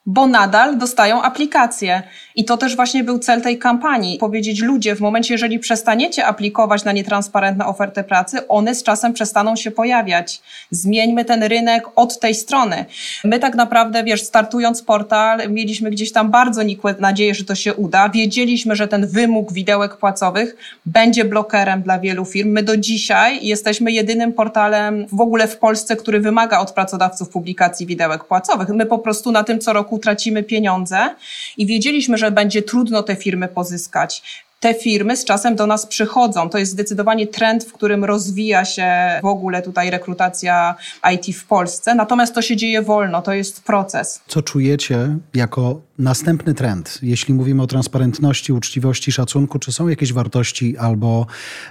bo 0.10 0.28
nadal 0.28 0.78
dostają 0.78 1.22
aplikacje. 1.22 2.04
I 2.36 2.46
to 2.46 2.58
też 2.58 2.76
właśnie 2.76 3.04
był 3.04 3.20
cel 3.20 3.42
tej 3.42 3.58
kampanii. 3.58 4.18
Powiedzieć 4.18 4.62
ludzie, 4.62 4.96
w 4.96 5.00
momencie, 5.00 5.34
jeżeli 5.34 5.60
przestaniecie 5.60 6.26
aplikować 6.26 6.84
na 6.84 6.92
nietransparentne 6.92 7.66
ofertę 7.66 8.04
pracy, 8.04 8.48
one 8.48 8.76
z 8.76 8.84
czasem 8.84 9.14
przestaną 9.14 9.56
się 9.56 9.72
pojawiać. 9.72 10.42
Zmieńmy 10.72 11.26
ten 11.26 11.44
rynek 11.44 11.84
od 11.96 12.20
tej 12.20 12.36
strony. 12.36 12.86
My 13.24 13.40
tak 13.40 13.56
naprawdę, 13.56 14.04
wiesz, 14.04 14.24
startując 14.24 14.84
portal, 14.84 15.50
mieliśmy 15.50 15.92
gdzieś 15.92 16.12
tam 16.12 16.32
bardzo 16.32 16.64
nikłe 16.64 16.96
nadzieję, 17.00 17.36
że 17.36 17.44
to 17.44 17.56
się 17.56 17.74
uda. 17.74 18.10
Wiedzieliśmy, 18.10 18.76
że 18.76 18.88
ten 18.88 19.08
wymóg 19.08 19.54
widełek 19.54 19.98
płacowych 19.98 20.56
będzie 20.86 21.26
blokerem 21.26 21.82
dla 21.82 22.00
wielu 22.00 22.26
firm. 22.26 22.50
My 22.50 22.64
do 22.64 22.78
dzisiaj 22.78 23.46
jesteśmy 23.46 23.92
jedynym 23.92 24.34
portalem 24.34 25.06
w 25.12 25.22
ogóle 25.22 25.48
w 25.48 25.58
Polsce, 25.58 25.96
który 25.96 26.20
wymaga 26.20 26.60
od 26.60 26.72
pracodawców 26.72 27.30
publikacji 27.30 27.86
widełek 27.86 28.24
płacowych. 28.24 28.70
My 28.70 28.86
po 28.86 29.00
prostu 29.00 29.32
na 29.32 29.44
tym 29.44 29.60
co 29.60 29.74
roku 29.74 29.99
utracimy 30.00 30.44
pieniądze 30.44 31.16
i 31.58 31.66
wiedzieliśmy, 31.66 32.18
że 32.18 32.32
będzie 32.32 32.62
trudno 32.62 33.04
te 33.04 33.16
firmy 33.16 33.48
pozyskać 33.48 34.22
te 34.60 34.74
firmy 34.74 35.18
z 35.18 35.26
czasem 35.26 35.56
do 35.56 35.68
nas 35.68 35.86
przychodzą. 35.86 36.50
To 36.50 36.58
jest 36.58 36.72
zdecydowanie 36.72 37.28
trend, 37.28 37.64
w 37.64 37.74
którym 37.74 38.06
rozwija 38.06 38.66
się 38.66 38.92
w 39.22 39.26
ogóle 39.26 39.62
tutaj 39.62 39.90
rekrutacja 39.90 40.76
IT 41.14 41.36
w 41.36 41.46
Polsce. 41.46 41.96
Natomiast 41.96 42.36
to 42.36 42.42
się 42.42 42.56
dzieje 42.56 42.82
wolno, 42.82 43.22
to 43.22 43.34
jest 43.34 43.64
proces. 43.64 44.22
Co 44.28 44.42
czujecie 44.42 45.18
jako 45.34 45.82
następny 46.00 46.54
trend, 46.54 47.00
jeśli 47.02 47.34
mówimy 47.34 47.64
o 47.64 47.68
transparentności, 47.68 48.54
uczciwości, 48.54 49.12
szacunku? 49.12 49.60
Czy 49.60 49.72
są 49.72 49.88
jakieś 49.88 50.14
wartości 50.14 50.78
albo, 50.78 51.26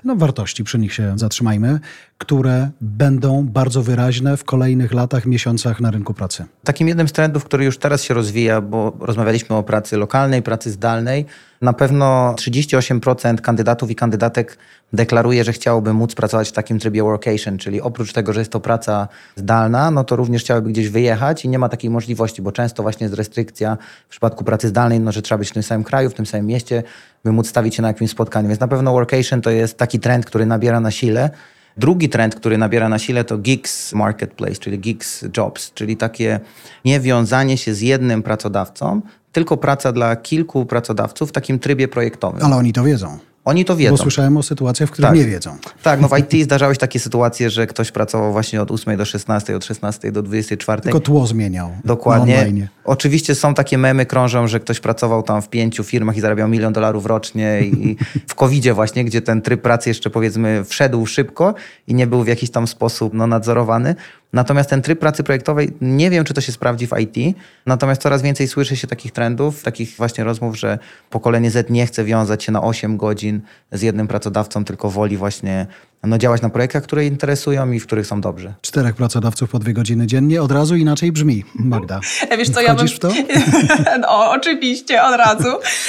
no 0.04 0.16
wartości, 0.16 0.64
przy 0.64 0.78
nich 0.78 0.94
się 0.94 1.18
zatrzymajmy, 1.18 1.80
które 2.18 2.70
będą 2.80 3.46
bardzo 3.46 3.82
wyraźne 3.82 4.36
w 4.36 4.44
kolejnych 4.44 4.92
latach, 4.92 5.26
miesiącach 5.26 5.80
na 5.80 5.90
rynku 5.90 6.14
pracy? 6.14 6.44
Takim 6.64 6.88
jednym 6.88 7.08
z 7.08 7.12
trendów, 7.12 7.44
który 7.44 7.64
już 7.64 7.78
teraz 7.78 8.02
się 8.02 8.14
rozwija, 8.14 8.60
bo 8.60 8.96
rozmawialiśmy 9.00 9.56
o 9.56 9.62
pracy 9.62 9.96
lokalnej, 9.96 10.42
pracy 10.42 10.70
zdalnej, 10.70 11.26
na 11.62 11.72
pewno 11.72 12.34
38% 12.38 13.40
kandydatów 13.40 13.90
i 13.90 13.94
kandydatek 13.94 14.58
deklaruje, 14.92 15.44
że 15.44 15.52
chciałoby 15.52 15.92
móc 15.92 16.14
pracować 16.14 16.48
w 16.48 16.52
takim 16.52 16.78
trybie 16.78 17.02
workation, 17.02 17.58
czyli 17.58 17.80
oprócz 17.80 18.12
tego, 18.12 18.32
że 18.32 18.40
jest 18.40 18.52
to 18.52 18.60
praca 18.60 19.08
zdalna, 19.36 19.90
no 19.90 20.04
to 20.04 20.16
również 20.16 20.42
chciałyby 20.42 20.70
gdzieś 20.70 20.88
wyjechać 20.88 21.44
i 21.44 21.48
nie 21.48 21.58
ma 21.58 21.68
takiej 21.68 21.90
możliwości, 21.90 22.42
bo 22.42 22.52
często 22.52 22.82
właśnie 22.82 23.04
jest 23.04 23.16
restrykcja 23.16 23.76
w 24.06 24.10
przypadku 24.10 24.44
pracy 24.44 24.68
zdalnej, 24.68 25.00
no, 25.00 25.12
że 25.12 25.22
trzeba 25.22 25.38
być 25.38 25.50
w 25.50 25.52
tym 25.52 25.62
samym 25.62 25.84
kraju, 25.84 26.10
w 26.10 26.14
tym 26.14 26.26
samym 26.26 26.46
mieście, 26.46 26.82
by 27.24 27.32
móc 27.32 27.48
stawić 27.48 27.74
się 27.74 27.82
na 27.82 27.88
jakimś 27.88 28.10
spotkaniu. 28.10 28.48
Więc 28.48 28.60
na 28.60 28.68
pewno 28.68 28.92
workation 28.92 29.40
to 29.40 29.50
jest 29.50 29.76
taki 29.76 30.00
trend, 30.00 30.26
który 30.26 30.46
nabiera 30.46 30.80
na 30.80 30.90
sile. 30.90 31.30
Drugi 31.76 32.08
trend, 32.08 32.34
który 32.34 32.58
nabiera 32.58 32.88
na 32.88 32.98
sile, 32.98 33.24
to 33.24 33.38
gigs 33.38 33.92
marketplace, 33.92 34.54
czyli 34.54 34.78
gigs 34.78 35.24
jobs, 35.36 35.72
czyli 35.74 35.96
takie 35.96 36.40
niewiązanie 36.84 37.58
się 37.58 37.74
z 37.74 37.80
jednym 37.80 38.22
pracodawcą, 38.22 39.00
tylko 39.32 39.56
praca 39.56 39.92
dla 39.92 40.16
kilku 40.16 40.66
pracodawców 40.66 41.28
w 41.28 41.32
takim 41.32 41.58
trybie 41.58 41.88
projektowym. 41.88 42.42
Ale 42.44 42.56
oni 42.56 42.72
to 42.72 42.84
wiedzą. 42.84 43.18
Oni 43.48 43.64
to 43.64 43.76
wiedzą. 43.76 43.96
Bo 43.96 44.02
słyszałem 44.02 44.36
o 44.36 44.42
sytuacjach, 44.42 44.88
w 44.88 44.92
których 44.92 45.10
tak. 45.10 45.18
nie 45.18 45.24
wiedzą. 45.24 45.56
Tak, 45.82 46.00
no 46.00 46.08
w 46.08 46.18
IT 46.18 46.44
zdarzały 46.44 46.74
się 46.74 46.78
takie 46.78 46.98
sytuacje, 47.00 47.50
że 47.50 47.66
ktoś 47.66 47.92
pracował 47.92 48.32
właśnie 48.32 48.62
od 48.62 48.70
8 48.70 48.96
do 48.96 49.04
16, 49.04 49.56
od 49.56 49.64
16 49.64 50.12
do 50.12 50.22
24. 50.22 50.82
Tylko 50.82 51.00
tło 51.00 51.26
zmieniał. 51.26 51.70
Dokładnie. 51.84 52.68
Oczywiście 52.84 53.34
są 53.34 53.54
takie 53.54 53.78
memy 53.78 54.06
krążą, 54.06 54.46
że 54.48 54.60
ktoś 54.60 54.80
pracował 54.80 55.22
tam 55.22 55.42
w 55.42 55.48
pięciu 55.48 55.84
firmach 55.84 56.16
i 56.16 56.20
zarabiał 56.20 56.48
milion 56.48 56.72
dolarów 56.72 57.06
rocznie 57.06 57.60
i 57.60 57.96
w 58.26 58.34
covid 58.34 58.68
właśnie, 58.68 59.04
gdzie 59.04 59.22
ten 59.22 59.42
tryb 59.42 59.62
pracy 59.62 59.90
jeszcze 59.90 60.10
powiedzmy 60.10 60.64
wszedł 60.64 61.06
szybko 61.06 61.54
i 61.86 61.94
nie 61.94 62.06
był 62.06 62.22
w 62.22 62.28
jakiś 62.28 62.50
tam 62.50 62.66
sposób 62.66 63.14
no, 63.14 63.26
nadzorowany. 63.26 63.94
Natomiast 64.32 64.70
ten 64.70 64.82
tryb 64.82 64.98
pracy 64.98 65.24
projektowej, 65.24 65.72
nie 65.80 66.10
wiem, 66.10 66.24
czy 66.24 66.34
to 66.34 66.40
się 66.40 66.52
sprawdzi 66.52 66.86
w 66.86 66.92
IT, 66.98 67.36
natomiast 67.66 68.02
coraz 68.02 68.22
więcej 68.22 68.48
słyszy 68.48 68.76
się 68.76 68.86
takich 68.86 69.12
trendów, 69.12 69.62
takich 69.62 69.96
właśnie 69.96 70.24
rozmów, 70.24 70.58
że 70.58 70.78
pokolenie 71.10 71.50
Z 71.50 71.70
nie 71.70 71.86
chce 71.86 72.04
wiązać 72.04 72.44
się 72.44 72.52
na 72.52 72.62
8 72.62 72.96
godzin 72.96 73.40
z 73.72 73.82
jednym 73.82 74.08
pracodawcą, 74.08 74.64
tylko 74.64 74.90
woli 74.90 75.16
właśnie 75.16 75.66
no, 76.04 76.18
działać 76.18 76.42
na 76.42 76.50
projektach, 76.50 76.82
które 76.82 77.06
interesują 77.06 77.72
i 77.72 77.80
w 77.80 77.86
których 77.86 78.06
są 78.06 78.20
dobrzy. 78.20 78.54
Czterech 78.60 78.94
pracodawców 78.94 79.50
po 79.50 79.58
dwie 79.58 79.72
godziny 79.72 80.06
dziennie 80.06 80.42
od 80.42 80.52
razu 80.52 80.76
inaczej 80.76 81.12
brzmi. 81.12 81.44
Magda. 81.54 82.00
Wiesz 82.38 82.50
co, 82.50 82.60
ja 82.60 82.74
bym... 82.74 82.88
w 82.88 82.98
to? 82.98 83.08
no, 84.02 84.30
oczywiście, 84.30 85.02
od 85.02 85.16
razu. 85.16 85.48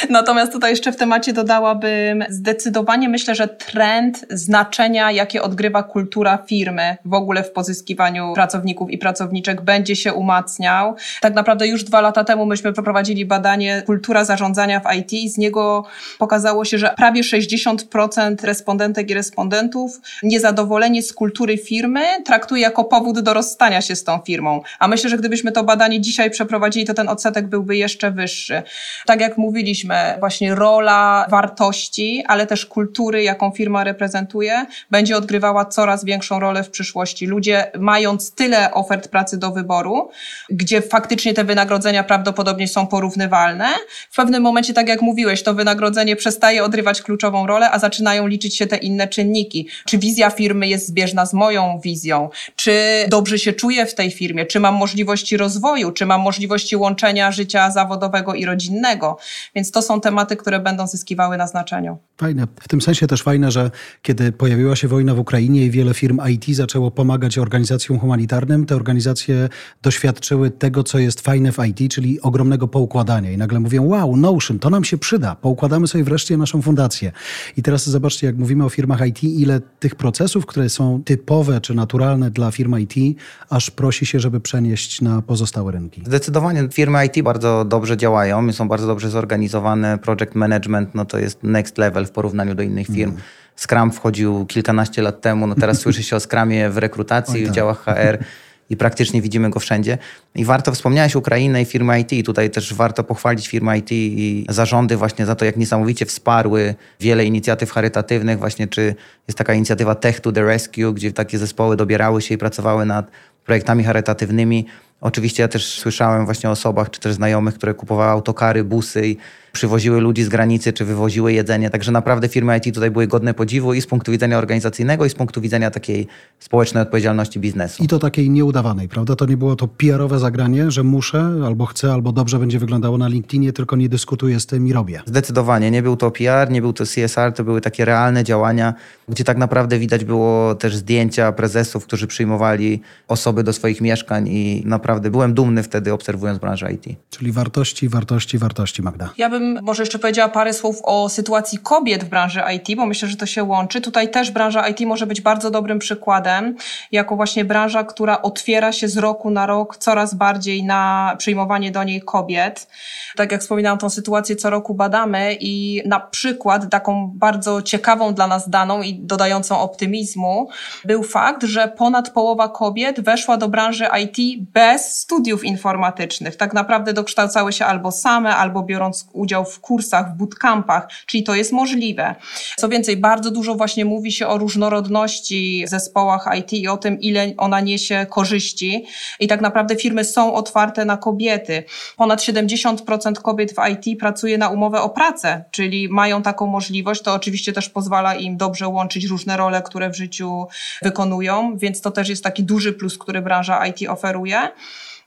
Natomiast 0.10 0.52
tutaj 0.52 0.72
jeszcze 0.72 0.91
w 0.91 0.95
temacie 0.95 1.34
dodałabym 1.34 2.24
zdecydowanie 2.30 3.10
myślę, 3.10 3.36
że 3.36 3.48
trend 3.48 4.26
znaczenia, 4.30 5.12
jakie 5.12 5.41
odgrywa 5.41 5.84
kultura 5.84 6.38
firmy 6.38 6.98
w 7.06 7.13
ogóle 7.13 7.43
w 7.43 7.52
pozyskiwaniu 7.52 8.34
pracowników 8.34 8.91
i 8.91 8.98
pracowniczek 8.98 9.62
będzie 9.62 9.95
się 9.95 10.13
umacniał. 10.13 10.95
Tak 11.22 11.34
naprawdę 11.34 11.67
już 11.67 11.84
dwa 11.84 12.02
lata 12.02 12.24
temu 12.24 12.45
myśmy 12.45 12.74
przeprowadzili 12.74 13.26
badanie 13.26 13.84
kultura 13.86 14.26
zarządzania 14.26 14.80
w 14.80 14.95
IT 14.95 15.13
i 15.13 15.30
z 15.30 15.38
niego 15.38 15.86
pokazało 16.17 16.65
się, 16.65 16.78
że 16.78 16.93
prawie 16.98 17.22
60% 17.22 18.43
respondentek 18.43 19.10
i 19.10 19.13
respondentów 19.13 19.99
niezadowolenie 20.24 21.04
z 21.04 21.14
kultury 21.14 21.58
firmy 21.58 22.02
traktuje 22.26 22.62
jako 22.62 22.84
powód 22.84 23.20
do 23.20 23.34
rozstania 23.34 23.82
się 23.82 23.96
z 23.96 24.04
tą 24.04 24.20
firmą. 24.26 24.62
A 24.80 24.88
myślę, 24.88 25.10
że 25.10 25.18
gdybyśmy 25.18 25.52
to 25.52 25.64
badanie 25.64 26.02
dzisiaj 26.02 26.32
przeprowadzili, 26.32 26.86
to 26.86 26.94
ten 26.94 27.10
odsetek 27.10 27.48
byłby 27.48 27.78
jeszcze 27.78 28.12
wyższy. 28.12 28.64
Tak 29.06 29.22
jak 29.22 29.38
mówiliśmy, 29.38 29.96
właśnie 30.20 30.56
rola 30.56 31.26
wartości, 31.30 32.24
ale 32.28 32.48
też 32.48 32.66
kultury, 32.66 33.24
jaką 33.24 33.52
firma 33.52 33.84
reprezentuje, 33.84 34.66
będzie 34.92 35.18
odgrywała 35.18 35.66
coraz 35.66 36.06
większą 36.06 36.40
rolę 36.40 36.64
w 36.64 36.70
przyszłości. 36.70 37.28
Ludzie, 37.28 37.72
mając 37.80 38.32
tyle 38.36 38.74
ofert 38.74 39.08
pracy 39.08 39.38
do 39.38 39.52
wyboru, 39.52 40.10
gdzie 40.50 40.82
faktycznie 40.82 41.34
te 41.34 41.44
wynagrodzenia 41.44 42.04
prawdopodobnie 42.04 42.68
są 42.68 42.88
porównywalne, 42.88 43.68
w 44.10 44.16
pewnym 44.16 44.44
momencie, 44.44 44.74
tak 44.74 44.88
jak 44.88 45.02
mówiłeś, 45.02 45.44
to 45.44 45.54
wynagrodzenie 45.54 46.16
przestaje 46.16 46.64
odgrywać 46.64 47.02
kluczową 47.02 47.48
rolę, 47.48 47.72
a 47.72 47.80
zaczynają 47.80 48.28
liczyć 48.28 48.58
się 48.58 48.68
te 48.68 48.78
inne 48.78 49.08
czynniki. 49.08 49.68
Czy 49.89 49.97
wizja 49.97 50.30
firmy 50.30 50.67
jest 50.67 50.88
zbieżna 50.88 51.25
z 51.25 51.34
moją 51.34 51.80
wizją? 51.84 52.30
Czy 52.56 52.71
dobrze 53.08 53.39
się 53.39 53.54
czuję 53.54 53.86
w 53.86 53.95
tej 53.95 54.12
firmie? 54.12 54.45
Czy 54.45 54.60
mam 54.60 54.75
możliwości 54.75 55.38
rozwoju? 55.38 55.91
Czy 55.91 56.06
mam 56.06 56.21
możliwości 56.21 56.75
łączenia 56.75 57.32
życia 57.32 57.71
zawodowego 57.71 58.34
i 58.34 58.45
rodzinnego? 58.45 59.17
Więc 59.56 59.71
to 59.71 59.82
są 59.82 60.02
tematy, 60.02 60.36
które 60.36 60.60
będą 60.60 60.88
zyskiwały 60.88 61.38
na 61.38 61.47
znaczeniu. 61.47 61.97
Fajne. 62.17 62.47
W 62.62 62.67
tym 62.67 62.82
sensie 62.82 63.08
też 63.08 63.23
fajne, 63.23 63.52
że 63.52 63.71
kiedy 64.02 64.32
pojawiła 64.32 64.75
się 64.75 64.88
wojna 64.88 65.15
w 65.15 65.19
Ukrainie 65.19 65.65
i 65.65 65.71
wiele 65.71 65.93
firm 65.93 66.19
IT 66.30 66.56
zaczęło 66.56 66.91
pomagać 66.91 67.38
organizacjom 67.38 67.99
humanitarnym, 67.99 68.65
te 68.65 68.75
organizacje 68.75 69.49
doświadczyły 69.82 70.52
tego, 70.52 70.84
co 70.84 70.99
jest 70.99 71.21
fajne 71.21 71.52
w 71.52 71.58
IT, 71.65 71.91
czyli 71.91 72.21
ogromnego 72.21 72.67
poukładania. 72.67 73.32
I 73.32 73.38
nagle 73.38 73.60
mówią, 73.60 73.86
wow, 73.88 74.17
Notion, 74.17 74.60
to 74.60 74.69
nam 74.69 74.84
się 74.84 74.97
przyda. 74.97 75.36
Poukładamy 75.36 75.88
sobie 75.88 76.04
wreszcie 76.04 76.38
naszą 76.38 76.62
fundację. 76.62 77.12
I 77.58 77.63
teraz 77.63 77.89
zobaczcie, 77.89 78.28
jak 78.28 78.38
mówimy 78.38 78.65
o 78.65 78.69
firmach 78.69 79.08
IT, 79.08 79.23
ile 79.23 79.62
tych 79.80 79.96
procesów, 79.96 80.46
które 80.46 80.70
są 80.70 81.04
typowe 81.06 81.62
czy 81.62 81.74
naturalne 81.74 82.32
dla 82.32 82.52
firm 82.52 82.76
IT, 82.78 83.20
aż 83.50 83.72
prosi 83.72 84.06
się, 84.06 84.20
żeby 84.20 84.39
przenieść 84.39 85.02
na 85.02 85.22
pozostałe 85.22 85.72
rynki. 85.72 86.02
Zdecydowanie 86.06 86.68
firmy 86.72 87.06
IT 87.06 87.24
bardzo 87.24 87.65
dobrze 87.65 87.98
działają, 87.98 88.54
są 88.54 88.68
bardzo 88.68 88.88
dobrze 88.88 89.10
zorganizowane. 89.10 89.98
Project 89.98 90.36
management 90.36 90.96
no 90.96 91.06
to 91.06 91.20
jest 91.20 91.44
next 91.44 91.78
level 91.78 92.06
w 92.06 92.12
porównaniu 92.12 92.56
do 92.56 92.63
innych 92.63 92.88
firm. 92.88 93.12
Mm. 93.12 93.22
Scrum 93.56 93.92
wchodził 93.92 94.46
kilkanaście 94.46 95.02
lat 95.02 95.22
temu, 95.22 95.48
no 95.48 95.56
teraz 95.56 95.80
słyszy 95.80 96.04
się 96.04 96.15
o 96.15 96.20
Scrumie 96.20 96.70
w 96.70 96.78
rekrutacji, 96.78 97.36
Oj, 97.36 97.44
tak. 97.44 97.52
w 97.52 97.56
działach 97.56 97.86
HR 97.86 98.18
i 98.69 98.77
praktycznie 98.77 99.21
widzimy 99.21 99.49
go 99.49 99.60
wszędzie. 99.60 99.97
I 100.36 100.45
warto, 100.45 100.71
wspomniałeś 100.71 101.15
Ukrainę 101.15 101.62
i 101.62 101.65
firmy 101.65 101.99
IT. 101.99 102.25
Tutaj 102.25 102.49
też 102.49 102.73
warto 102.73 103.03
pochwalić 103.03 103.47
firmy 103.47 103.77
IT 103.77 103.91
i 103.91 104.45
zarządy 104.49 104.97
właśnie 104.97 105.25
za 105.25 105.36
to, 105.36 105.45
jak 105.45 105.58
niesamowicie 105.58 106.05
wsparły 106.05 106.75
wiele 106.99 107.25
inicjatyw 107.25 107.71
charytatywnych. 107.71 108.39
Właśnie 108.39 108.67
czy 108.67 108.95
jest 109.27 109.38
taka 109.38 109.53
inicjatywa 109.53 109.95
Tech 109.95 110.19
to 110.19 110.32
the 110.32 110.43
Rescue, 110.43 110.93
gdzie 110.93 111.12
takie 111.13 111.38
zespoły 111.38 111.77
dobierały 111.77 112.21
się 112.21 112.36
i 112.36 112.38
pracowały 112.38 112.86
nad 112.86 113.12
projektami 113.45 113.84
charytatywnymi. 113.84 114.65
Oczywiście 115.01 115.43
ja 115.43 115.47
też 115.47 115.79
słyszałem 115.79 116.25
właśnie 116.25 116.49
o 116.49 116.51
osobach, 116.51 116.89
czy 116.89 116.99
też 116.99 117.13
znajomych, 117.13 117.55
które 117.55 117.73
kupowały 117.73 118.12
autokary, 118.12 118.63
busy 118.63 119.08
i 119.08 119.17
przywoziły 119.52 120.02
ludzi 120.02 120.24
z 120.24 120.30
granicy, 120.30 120.74
czy 120.74 120.86
wywoziły 120.86 121.34
jedzenie. 121.34 121.70
Także 121.70 121.92
naprawdę 121.92 122.28
firmy 122.28 122.58
IT 122.58 122.74
tutaj 122.74 122.92
były 122.92 123.08
godne 123.08 123.34
podziwu 123.34 123.74
i 123.74 123.82
z 123.82 123.88
punktu 123.88 124.12
widzenia 124.12 124.38
organizacyjnego, 124.38 125.06
i 125.06 125.10
z 125.10 125.16
punktu 125.16 125.42
widzenia 125.42 125.72
takiej 125.72 126.08
społecznej 126.40 126.84
odpowiedzialności 126.84 127.40
biznesu. 127.40 127.84
I 127.84 127.88
to 127.88 128.00
takiej 128.00 128.30
nieudawanej, 128.30 128.90
prawda? 128.90 129.16
To 129.16 129.26
nie 129.26 129.38
było 129.38 129.56
to 129.56 129.68
PR-owe 129.68 130.20
zagranie, 130.20 130.72
że 130.72 130.84
muszę, 130.84 131.32
albo 131.46 131.66
chcę, 131.66 131.94
albo 131.94 132.12
dobrze 132.12 132.40
będzie 132.40 132.60
wyglądało 132.60 132.98
na 132.98 133.08
LinkedInie, 133.08 133.54
tylko 133.54 133.76
nie 133.76 133.90
dyskutuję 133.90 134.40
z 134.40 134.46
tym 134.46 134.68
i 134.68 134.74
robię. 134.74 135.02
Zdecydowanie. 135.06 135.72
Nie 135.72 135.82
był 135.82 135.98
to 135.98 136.12
PR, 136.12 136.52
nie 136.52 136.62
był 136.62 136.74
to 136.74 136.84
CSR, 136.86 137.34
to 137.34 137.44
były 137.44 137.62
takie 137.62 137.86
realne 137.86 138.24
działania, 138.24 138.74
gdzie 139.10 139.24
tak 139.24 139.38
naprawdę 139.38 139.80
widać 139.80 140.06
było 140.06 140.56
też 140.56 140.76
zdjęcia 140.76 141.32
prezesów, 141.32 141.86
którzy 141.86 142.08
przyjmowali 142.08 142.82
osoby 143.08 143.44
do 143.44 143.54
swoich 143.54 143.82
mieszkań 143.82 144.28
i 144.28 144.64
naprawdę 144.66 145.12
byłem 145.12 145.34
dumny 145.34 145.64
wtedy 145.64 145.94
obserwując 145.94 146.40
branżę 146.40 146.74
IT. 146.74 146.86
Czyli 147.10 147.32
wartości, 147.32 147.90
wartości, 147.90 148.38
wartości, 148.38 148.82
Magda. 148.82 149.10
Ja 149.18 149.30
bym 149.30 149.38
bym 149.39 149.60
może 149.62 149.84
jeszcze 149.84 149.99
powiedziała 149.99 150.30
parę 150.30 150.54
słów 150.54 150.82
o 150.84 151.10
sytuacji 151.10 151.58
kobiet 151.58 152.04
w 152.04 152.10
branży 152.10 152.41
IT, 152.56 152.78
bo 152.78 152.86
myślę, 152.86 153.08
że 153.08 153.17
to 153.17 153.25
się 153.25 153.43
łączy. 153.43 153.82
Tutaj 153.82 154.12
też 154.12 154.32
branża 154.32 154.67
IT 154.67 154.80
może 154.80 155.08
być 155.08 155.21
bardzo 155.21 155.52
dobrym 155.52 155.80
przykładem, 155.80 156.56
jako 156.91 157.15
właśnie 157.15 157.45
branża, 157.45 157.84
która 157.84 158.21
otwiera 158.21 158.71
się 158.71 158.88
z 158.88 158.97
roku 158.97 159.30
na 159.30 159.45
rok 159.45 159.78
coraz 159.78 160.13
bardziej 160.13 160.63
na 160.63 161.15
przyjmowanie 161.17 161.71
do 161.71 161.84
niej 161.84 162.02
kobiet. 162.02 162.67
Tak 163.15 163.32
jak 163.32 163.41
wspominałam, 163.41 163.80
tą 163.80 163.89
sytuację 163.89 164.36
co 164.36 164.49
roku 164.49 164.73
badamy 164.73 165.38
i 165.39 165.82
na 165.86 165.99
przykład 165.99 166.69
taką 166.69 167.12
bardzo 167.15 167.62
ciekawą 167.62 168.13
dla 168.13 168.28
nas 168.28 168.49
daną 168.49 168.82
i 168.82 168.93
dodającą 168.93 169.60
optymizmu 169.60 170.49
był 170.86 171.04
fakt, 171.04 171.43
że 171.43 171.67
ponad 171.67 172.10
połowa 172.10 172.49
kobiet 172.49 173.02
weszła 173.02 173.38
do 173.38 173.49
branży 173.49 173.88
IT 174.04 174.43
bez 174.54 174.99
studiów 174.99 175.43
informatycznych. 175.43 176.36
Tak 176.36 176.54
naprawdę 176.54 176.93
dokształcały 176.93 177.54
się 177.54 177.65
albo 177.65 177.91
same, 177.91 178.36
albo 178.36 178.63
biorąc 178.63 179.08
udział 179.13 179.29
udział 179.30 179.46
w 179.46 179.60
kursach, 179.60 180.13
w 180.13 180.18
bootcampach, 180.18 180.88
czyli 181.06 181.24
to 181.24 181.36
jest 181.36 181.52
możliwe. 181.52 182.15
Co 182.58 182.70
więcej, 182.70 182.98
bardzo 182.98 183.32
dużo 183.32 183.56
właśnie 183.56 183.86
mówi 183.86 184.12
się 184.12 184.28
o 184.28 184.38
różnorodności 184.38 185.63
w 185.68 185.70
zespołach 185.70 186.26
IT 186.39 186.54
i 186.54 186.68
o 186.68 186.78
tym, 186.78 187.00
ile 187.00 187.34
ona 187.38 187.62
niesie 187.62 188.06
korzyści. 188.10 188.86
I 189.20 189.28
tak 189.28 189.42
naprawdę 189.42 189.76
firmy 189.76 190.04
są 190.04 190.34
otwarte 190.34 190.86
na 190.86 190.98
kobiety. 190.98 191.63
Ponad 191.98 192.20
70% 192.20 193.13
kobiet 193.13 193.54
w 193.54 193.58
IT 193.70 194.00
pracuje 194.00 194.38
na 194.38 194.50
umowę 194.50 194.82
o 194.82 194.89
pracę, 194.89 195.44
czyli 195.52 195.89
mają 195.89 196.22
taką 196.22 196.48
możliwość. 196.48 197.02
To 197.02 197.13
oczywiście 197.13 197.54
też 197.54 197.70
pozwala 197.70 198.15
im 198.15 198.38
dobrze 198.38 198.68
łączyć 198.68 199.06
różne 199.06 199.38
role, 199.38 199.62
które 199.62 199.89
w 199.89 199.96
życiu 199.96 200.48
wykonują, 200.82 201.58
więc 201.58 201.82
to 201.82 201.92
też 201.92 202.10
jest 202.10 202.24
taki 202.24 202.44
duży 202.44 202.74
plus, 202.74 202.98
który 202.98 203.22
branża 203.22 203.68
IT 203.68 203.89
oferuje. 203.89 204.52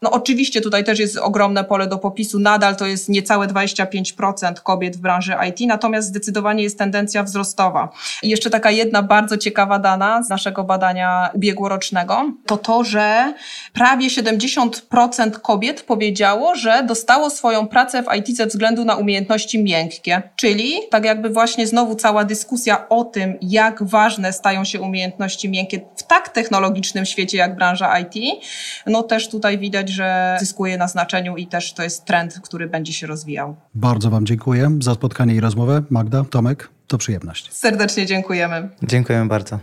No 0.03 0.11
oczywiście 0.11 0.61
tutaj 0.61 0.85
też 0.85 0.99
jest 0.99 1.17
ogromne 1.17 1.65
pole 1.65 1.87
do 1.87 1.99
popisu. 1.99 2.39
Nadal 2.39 2.77
to 2.77 2.87
jest 2.87 3.09
niecałe 3.09 3.47
25% 3.47 4.55
kobiet 4.55 4.97
w 4.97 5.01
branży 5.01 5.35
IT, 5.51 5.61
natomiast 5.67 6.09
zdecydowanie 6.09 6.63
jest 6.63 6.79
tendencja 6.79 7.23
wzrostowa. 7.23 7.89
I 8.23 8.29
jeszcze 8.29 8.51
taka 8.51 8.71
jedna 8.71 9.03
bardzo 9.03 9.37
ciekawa 9.37 9.79
dana 9.79 10.23
z 10.23 10.29
naszego 10.29 10.65
badania 10.65 11.31
ubiegłorocznego, 11.35 12.33
to 12.47 12.57
to, 12.57 12.85
że 12.85 13.35
prawie 13.73 14.09
70% 14.09 15.31
kobiet 15.31 15.83
powiedziało, 15.83 16.55
że 16.55 16.83
dostało 16.83 17.31
swoją 17.31 17.69
pracę 17.69 18.03
w 18.03 18.17
IT 18.17 18.37
ze 18.37 18.47
względu 18.47 18.85
na 18.85 18.97
umiejętności 18.97 19.63
miękkie. 19.63 20.23
Czyli 20.37 20.75
tak 20.91 21.05
jakby 21.05 21.31
właśnie 21.31 21.67
znowu 21.67 21.95
cała 21.95 22.25
dyskusja 22.25 22.89
o 22.89 23.05
tym, 23.05 23.39
jak 23.43 23.83
ważne 23.83 24.33
stają 24.33 24.65
się 24.65 24.81
umiejętności 24.81 25.49
miękkie 25.49 25.81
w 25.97 26.03
tak 26.03 26.29
technologicznym 26.29 27.07
świecie 27.07 27.39
jak 27.39 27.57
branża 27.57 27.99
IT, 27.99 28.43
no 28.87 29.03
też 29.03 29.29
tutaj 29.29 29.59
widać, 29.59 29.92
że 29.93 30.37
zyskuje 30.41 30.79
na 30.79 30.89
znaczeniu 30.89 31.37
i 31.37 31.47
też 31.47 31.75
to 31.75 31.83
jest 31.83 32.05
trend, 32.05 32.41
który 32.43 32.67
będzie 32.67 32.93
się 32.93 33.07
rozwijał. 33.07 33.57
Bardzo 33.75 34.11
Wam 34.11 34.27
dziękuję 34.27 34.79
za 34.81 34.95
spotkanie 34.95 35.35
i 35.35 35.41
rozmowę. 35.41 35.83
Magda, 35.91 36.25
Tomek, 36.31 36.69
to 36.87 36.99
przyjemność. 36.99 37.53
Serdecznie 37.53 38.07
dziękujemy. 38.07 38.69
Dziękujemy 38.83 39.29
bardzo. 39.29 39.59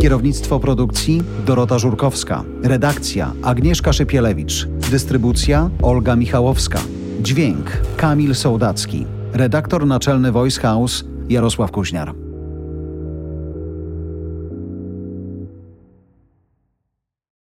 Kierownictwo 0.00 0.60
produkcji 0.60 1.22
Dorota 1.46 1.78
Żurkowska. 1.78 2.44
Redakcja 2.62 3.32
Agnieszka 3.42 3.92
Szypielewicz. 3.92 4.66
Dystrybucja 4.90 5.70
Olga 5.82 6.16
Michałowska. 6.16 6.78
Dźwięk 7.20 7.70
Kamil 7.96 8.34
Sołdacki. 8.34 9.06
Redaktor 9.32 9.86
naczelny 9.86 10.32
Voice 10.32 10.60
House 10.60 11.04
Jarosław 11.28 11.70
Kuźniar. 11.70 12.23